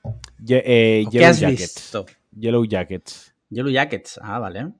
[0.43, 1.59] Ye- eh, ¿O ¿Qué Yellow has Jackets.
[1.75, 2.05] visto?
[2.37, 3.33] Yellow Jackets.
[3.49, 4.19] Yellow Jackets.
[4.21, 4.71] Ah, vale.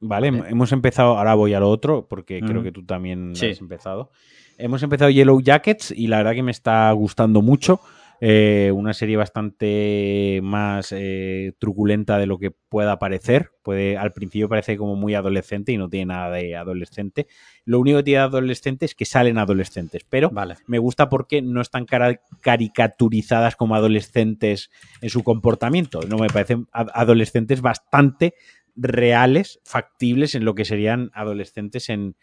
[0.00, 0.50] Vale, Vale.
[0.50, 3.50] hemos empezado, ahora voy a lo otro, porque creo que tú también Sí.
[3.50, 4.10] has empezado.
[4.58, 7.80] Hemos empezado Yellow Jackets y la verdad que me está gustando mucho.
[8.20, 13.50] Eh, una serie bastante más eh, truculenta de lo que pueda parecer.
[13.62, 17.26] Puede, al principio parece como muy adolescente y no tiene nada de adolescente.
[17.64, 20.56] Lo único que tiene de adolescente es que salen adolescentes, pero Vale.
[20.66, 26.00] me gusta porque no están cara- caricaturizadas como adolescentes en su comportamiento.
[26.08, 28.34] No me parecen ad- adolescentes bastante
[28.76, 32.16] reales, factibles en lo que serían adolescentes en,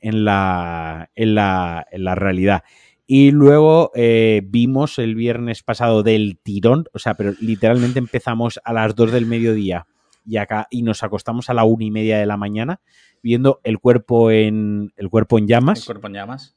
[0.00, 2.62] en, la, en, la, en la realidad.
[3.06, 8.72] Y luego eh, vimos el viernes pasado del tirón, o sea, pero literalmente empezamos a
[8.72, 9.86] las 2 del mediodía
[10.26, 12.80] y acá y nos acostamos a la una y media de la mañana
[13.22, 16.56] viendo el cuerpo en el cuerpo en llamas El cuerpo en llamas.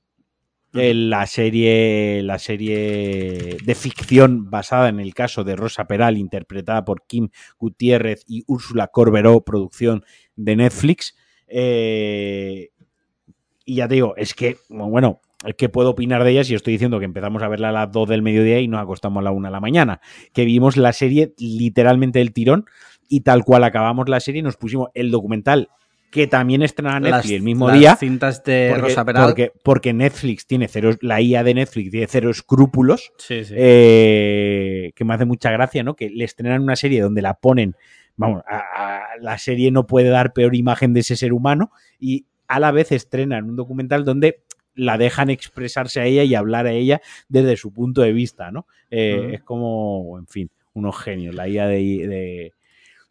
[0.74, 6.86] eh, la serie la serie de ficción basada en el caso de Rosa Peral interpretada
[6.86, 7.30] por Kim
[7.60, 11.16] Gutiérrez y Úrsula Corberó producción de Netflix
[11.50, 12.70] Eh,
[13.66, 15.22] y ya te digo es que bueno
[15.56, 18.10] que puedo opinar de ella si estoy diciendo que empezamos a verla a las 2
[18.10, 20.02] del mediodía y nos acostamos a la 1 de la mañana
[20.34, 22.66] que vimos la serie literalmente del tirón
[23.08, 25.70] y tal cual acabamos la serie nos pusimos el documental
[26.10, 29.26] que también estrena Netflix Las- el mismo las día cintas de porque, Rosa Peral.
[29.26, 33.54] porque- porque Netflix tiene cero, la IA de Netflix tiene cero escrúpulos, Sí, sí.
[33.58, 35.96] eh, que me hace mucha gracia, ¿no?
[35.96, 37.76] Que le estrenan una serie donde la ponen,
[38.16, 42.26] vamos, a- a- la serie no puede dar peor imagen de ese ser humano y
[42.48, 44.40] a la vez estrenan un documental donde
[44.78, 48.66] la dejan expresarse a ella y hablar a ella desde su punto de vista, ¿no?
[48.90, 49.32] Eh.
[49.34, 51.76] Es como, en fin, unos genios, la IA de...
[52.08, 52.54] de-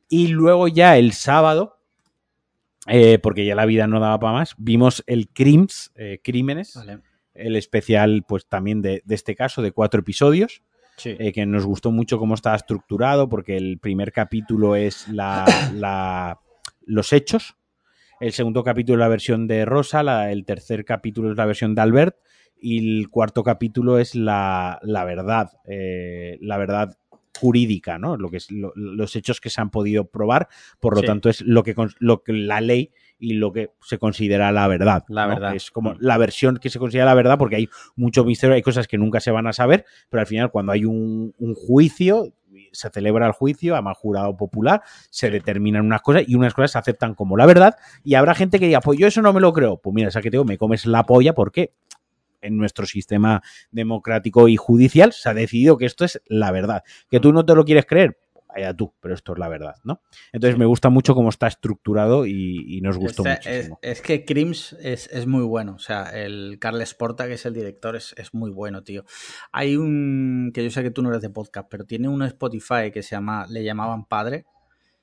[0.08, 1.76] Y luego ya el sábado,
[2.86, 7.00] eh, porque ya la vida no daba para más, vimos el Crims, eh, Crímenes, Vale.
[7.34, 10.62] el especial pues también de, de este caso, de cuatro episodios,
[10.96, 11.14] Sí.
[11.18, 15.44] eh, que nos gustó mucho cómo estaba estructurado, porque el primer capítulo es la,
[15.74, 16.40] la-
[16.86, 17.56] los hechos,
[18.20, 21.74] el segundo capítulo es la versión de Rosa, la- el tercer capítulo es la versión
[21.74, 22.16] de Albert
[22.60, 26.96] y el cuarto capítulo es la, la verdad, eh, la verdad
[27.38, 28.16] jurídica, ¿no?
[28.16, 30.48] Lo que es lo- los hechos que se han podido probar,
[30.80, 31.06] por lo Sí.
[31.06, 35.04] tanto es lo que, lo que la ley y lo que se considera la verdad.
[35.08, 35.34] La ¿no?
[35.34, 35.54] verdad.
[35.54, 38.86] Es como la versión que se considera la verdad porque hay mucho misterio, hay cosas
[38.86, 42.32] que nunca se van a saber, pero al final cuando hay un, un juicio,
[42.72, 46.78] se celebra el juicio, además jurado popular, se determinan unas cosas y unas cosas se
[46.78, 49.52] aceptan como la verdad y habrá gente que diga, pues yo eso no me lo
[49.52, 49.78] creo.
[49.78, 51.72] Pues mira, esa que te digo, me comes la polla porque
[52.40, 56.82] en nuestro sistema democrático y judicial se ha decidido que esto es la verdad.
[57.10, 60.00] Que tú no te lo quieres creer, allá tú, pero esto es la verdad, ¿no?
[60.32, 63.78] Entonces me gusta mucho cómo está estructurado y, y nos gustó Este- es, muchísimo.
[63.82, 65.74] es que Crims es, es muy bueno.
[65.74, 69.04] O sea, el Carles Porta, que es el director, es, es muy bueno, tío.
[69.52, 70.50] Hay un.
[70.54, 73.16] que yo sé que tú no eres de podcast, pero tiene un Spotify que se
[73.16, 73.46] llama.
[73.48, 74.46] Le llamaban Padre.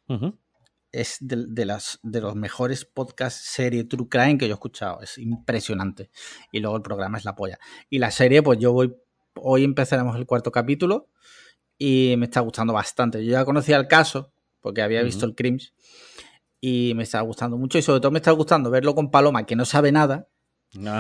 [0.08, 0.38] Ujú.
[0.92, 5.02] Es de, de las, de los mejores podcasts serie True Crime que yo he escuchado.
[5.02, 6.12] Es impresionante.
[6.52, 7.58] Y luego el programa es la polla.
[7.90, 8.96] Y la serie, pues yo voy.
[9.36, 11.10] Hoy empezaremos el cuarto capítulo.
[11.78, 13.24] Y me está gustando bastante.
[13.26, 15.74] Yo ya conocía el caso, porque había visto el Crims.
[16.62, 17.78] Y me está gustando mucho.
[17.78, 20.28] Y sobre todo me está gustando verlo con Paloma, que no sabe nada.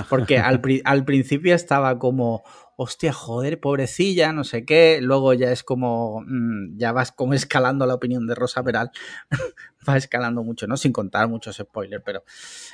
[0.09, 2.43] Porque al, al principio estaba como,
[2.75, 4.99] hostia, joder, pobrecilla, no sé qué.
[5.01, 8.91] Luego ya es como, mm, ya vas como escalando la opinión de Rosa Peral.
[9.87, 10.75] va escalando mucho, ¿no?
[10.77, 12.23] Sin contar muchos spoilers, pero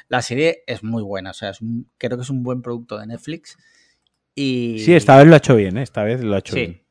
[0.08, 1.32] la serie es muy buena.
[1.32, 3.58] O sea, es un- creo que es un buen producto de Netflix.
[4.36, 5.84] Y Sí, esta vez lo ha hecho bien, ¿eh?
[5.84, 6.60] esta vez lo ha hecho Sí.
[6.62, 6.84] bien.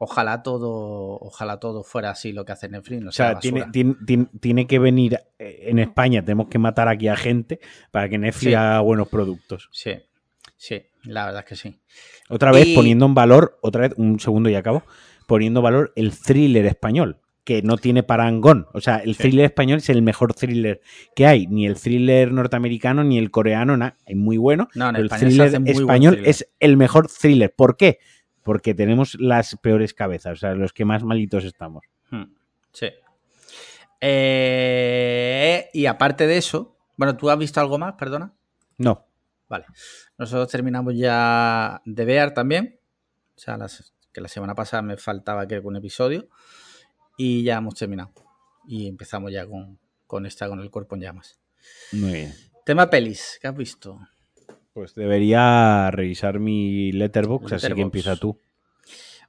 [0.00, 3.02] Ojalá todo, ojalá todo fuera así lo que hace Netflix.
[3.02, 7.58] No O sea, tiene, que venir eh, en España, tenemos que matar aquí a gente
[7.90, 8.54] para que Netflix Sí.
[8.54, 9.68] haga buenos productos.
[9.72, 9.92] Sí,
[10.56, 11.80] sí, la verdad es que sí.
[12.28, 14.84] Otra vez Y- poniendo en valor, otra vez, un segundo y acabo,
[15.26, 18.66] poniendo en valor el thriller español, que no tiene parangón.
[18.74, 19.22] O sea, el Sí.
[19.22, 20.80] thriller español es el mejor thriller
[21.16, 21.46] que hay.
[21.48, 23.96] Ni el thriller norteamericano ni el coreano, nada.
[24.06, 24.68] Es muy bueno.
[24.74, 26.30] No, en el thriller español thriller.
[26.30, 27.52] es el mejor thriller.
[27.56, 27.98] ¿Por qué?
[28.48, 31.84] Porque tenemos las peores cabezas, o sea, los que más malitos estamos.
[32.10, 32.24] Hmm,
[32.72, 32.88] Sí.
[34.00, 37.94] Eh, y aparte de eso, bueno, ¿tú has visto algo más?
[37.94, 38.32] Perdona.
[38.78, 39.04] No.
[39.48, 39.66] Vale.
[40.16, 42.78] Nosotros terminamos ya de ver también.
[43.36, 46.28] O sea, las- que la semana pasada me faltaba creo que un episodio.
[47.16, 48.12] Y ya hemos terminado.
[48.66, 51.38] Y empezamos ya con, con esta, con el cuerpo en llamas.
[51.92, 52.34] Muy bien.
[52.64, 53.98] Tema pelis, ¿qué has visto?
[54.78, 58.38] Pues debería revisar mi letterbox, así que empieza tú.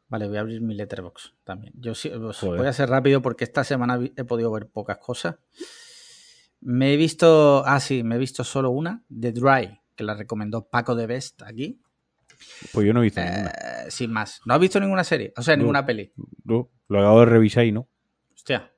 [0.07, 1.73] Vale, voy a abrir mi letterbox también.
[1.75, 5.37] Yo sí, voy a ser rápido porque esta semana he podido ver pocas cosas.
[6.61, 10.67] Me he visto, ah sí, me he visto solo una, The Dry, que la recomendó
[10.69, 11.81] Paco de Best aquí.
[12.71, 13.49] Pues yo no he visto ninguna.
[13.49, 14.41] Eh, sin más.
[14.45, 15.33] ¿No has visto ninguna serie?
[15.35, 15.61] O sea, No.
[15.63, 16.13] ninguna peli.
[16.43, 17.87] No, lo acabo de revisar y no.
[18.35, 18.71] Hostia.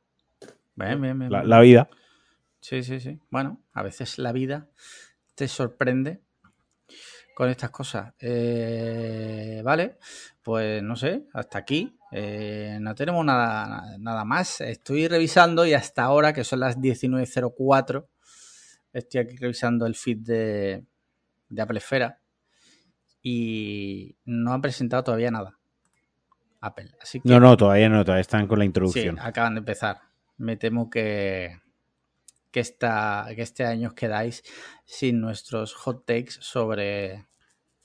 [0.75, 1.49] Bien, bien, bien, La, bien.
[1.49, 1.89] la vida.
[2.61, 3.19] Sí, sí, sí.
[3.29, 4.69] Bueno, a veces la vida
[5.35, 6.21] te sorprende
[7.41, 8.13] con estas cosas.
[8.19, 9.97] Eh, vale,
[10.43, 11.97] pues no sé, hasta aquí.
[12.11, 14.61] Eh, no tenemos nada, nada más.
[14.61, 18.05] Estoy revisando y hasta ahora, que son las 19.04,
[18.93, 20.85] estoy aquí revisando el feed de,
[21.49, 22.19] de Apple Esfera
[23.23, 25.57] y no han presentado todavía nada.
[26.59, 26.91] Apple.
[27.01, 29.17] Así que No, no, todavía no, todavía están con la Sí, introducción.
[29.19, 29.97] acaban de empezar.
[30.37, 31.59] Me temo que,
[32.51, 34.43] que, esta, que este año os quedáis
[34.85, 37.25] sin nuestros hot takes sobre,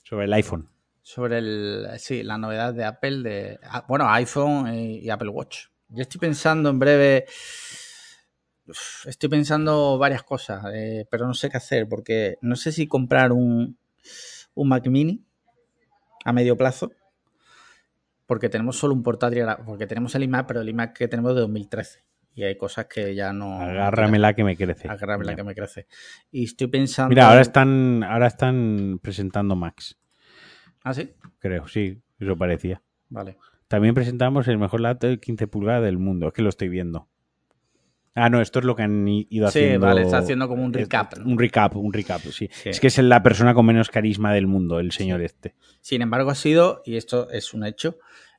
[0.07, 0.69] Sobre el iPhone.
[1.01, 5.65] sobre el, sí, la novedad de Apple, de ah, bueno, iPhone y, Apple Watch.
[5.89, 7.25] Yo estoy pensando en breve,
[9.03, 13.33] estoy pensando varias cosas, eh, pero no sé qué hacer, porque no sé si comprar
[13.33, 13.77] un,
[14.53, 15.25] un Mac mini
[16.23, 16.89] a medio plazo,
[18.27, 21.41] porque tenemos solo un portátil, porque tenemos el iMac, pero el iMac que tenemos de
[21.41, 22.05] 2013.
[22.37, 23.59] Y hay cosas que ya no...
[23.59, 24.87] Agárramela que me crece.
[24.87, 25.37] Agárramela Ya.
[25.37, 25.87] que me crece.
[26.29, 27.09] Y estoy pensando...
[27.09, 29.97] Mira, ahora están, ahora están presentando Max,
[30.83, 31.09] ¿Ah, sí?
[31.39, 32.83] creo, sí, eso parecía.
[33.09, 33.37] Vale.
[33.67, 37.09] También presentamos el mejor laptop de 15 pulgadas del mundo, es que lo estoy viendo.
[38.13, 39.87] Ah, no, esto es lo que han ido Sí, haciendo.
[39.87, 41.25] vale, está haciendo como un recap, ¿no?
[41.31, 42.49] Un recap, un recap, sí.
[42.51, 42.69] Sí.
[42.69, 45.55] Es que es la persona con menos carisma del mundo, el señor este.
[45.81, 47.97] Sin embargo, ha sido, y esto es un hecho,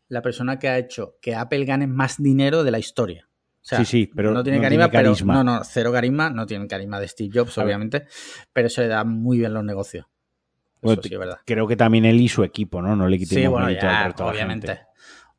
[0.09, 3.28] la persona que ha hecho que Apple gane más dinero de la historia.
[3.61, 6.47] Sea, Sí, sí, pero no tiene no carisma, tiene pero no, no, cero carisma, no
[6.47, 8.07] tiene carisma de Steve Jobs, obviamente,
[8.53, 10.07] pero se le da muy bien los negocios.
[10.81, 11.39] Eso sí es verdad.
[11.45, 12.95] Creo que también él y su equipo, ¿no?
[12.97, 14.87] No le quitemos Sí, bueno, al ya, resto obviamente, gente.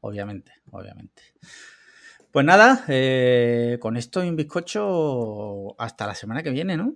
[0.01, 1.23] obviamente, obviamente.
[2.31, 6.93] Pues nada, eh, con esto y un bizcocho hasta la semana que viene, ¿no?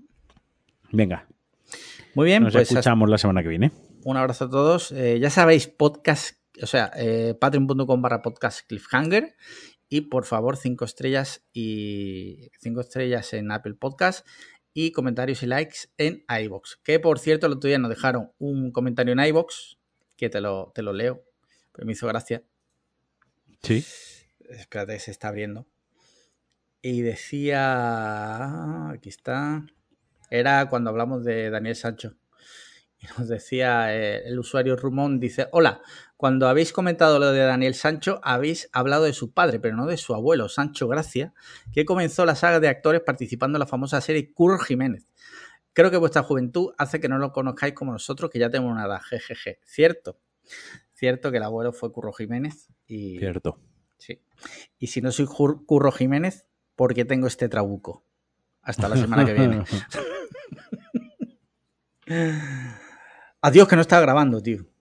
[0.92, 1.26] Venga,
[2.14, 3.72] Muy bien, nos pues escuchamos la semana que viene.
[4.04, 4.92] Un abrazo a todos.
[4.92, 9.36] Eh, ya sabéis, podcast, o sea, eh, patreon.com barra podcast cliffhanger.
[9.94, 14.26] Y por favor, cinco estrellas y cinco estrellas en Apple Podcast
[14.74, 16.80] y comentarios y likes en iBox.
[16.84, 19.78] Que por cierto, el otro día nos dejaron un comentario en iBox
[20.18, 21.24] que te lo, te lo leo,
[21.72, 22.42] pero me hizo gracia.
[23.62, 23.86] Sí.
[24.50, 25.68] espérate, se está abriendo.
[26.82, 29.64] Y decía, aquí está,
[30.32, 32.16] era cuando hablamos de Daniel Sancho.
[32.98, 35.84] Y nos decía eh, el usuario Rumón, dice, hola,
[36.24, 39.98] cuando habéis comentado lo de Daniel Sancho, habéis hablado de su padre, pero no de
[39.98, 41.34] su abuelo, Sancho Gracia,
[41.74, 45.06] que comenzó la saga de actores participando en la famosa serie Curro Jiménez.
[45.74, 48.86] Creo que vuestra juventud hace que no lo conozcáis como nosotros, que ya tenemos una
[48.86, 49.60] edad, jejeje.
[49.66, 50.18] Cierto,
[50.94, 53.20] cierto que el abuelo fue Curro Jiménez y...
[53.20, 53.60] Cierto.
[53.98, 54.22] Sí.
[54.80, 56.46] Y si no soy Curro Jiménez,
[56.78, 58.06] ¿por qué tengo este trabuco?
[58.62, 59.66] Hasta la semana que viene.
[63.42, 64.73] Adiós, que no estaba grabando, tío.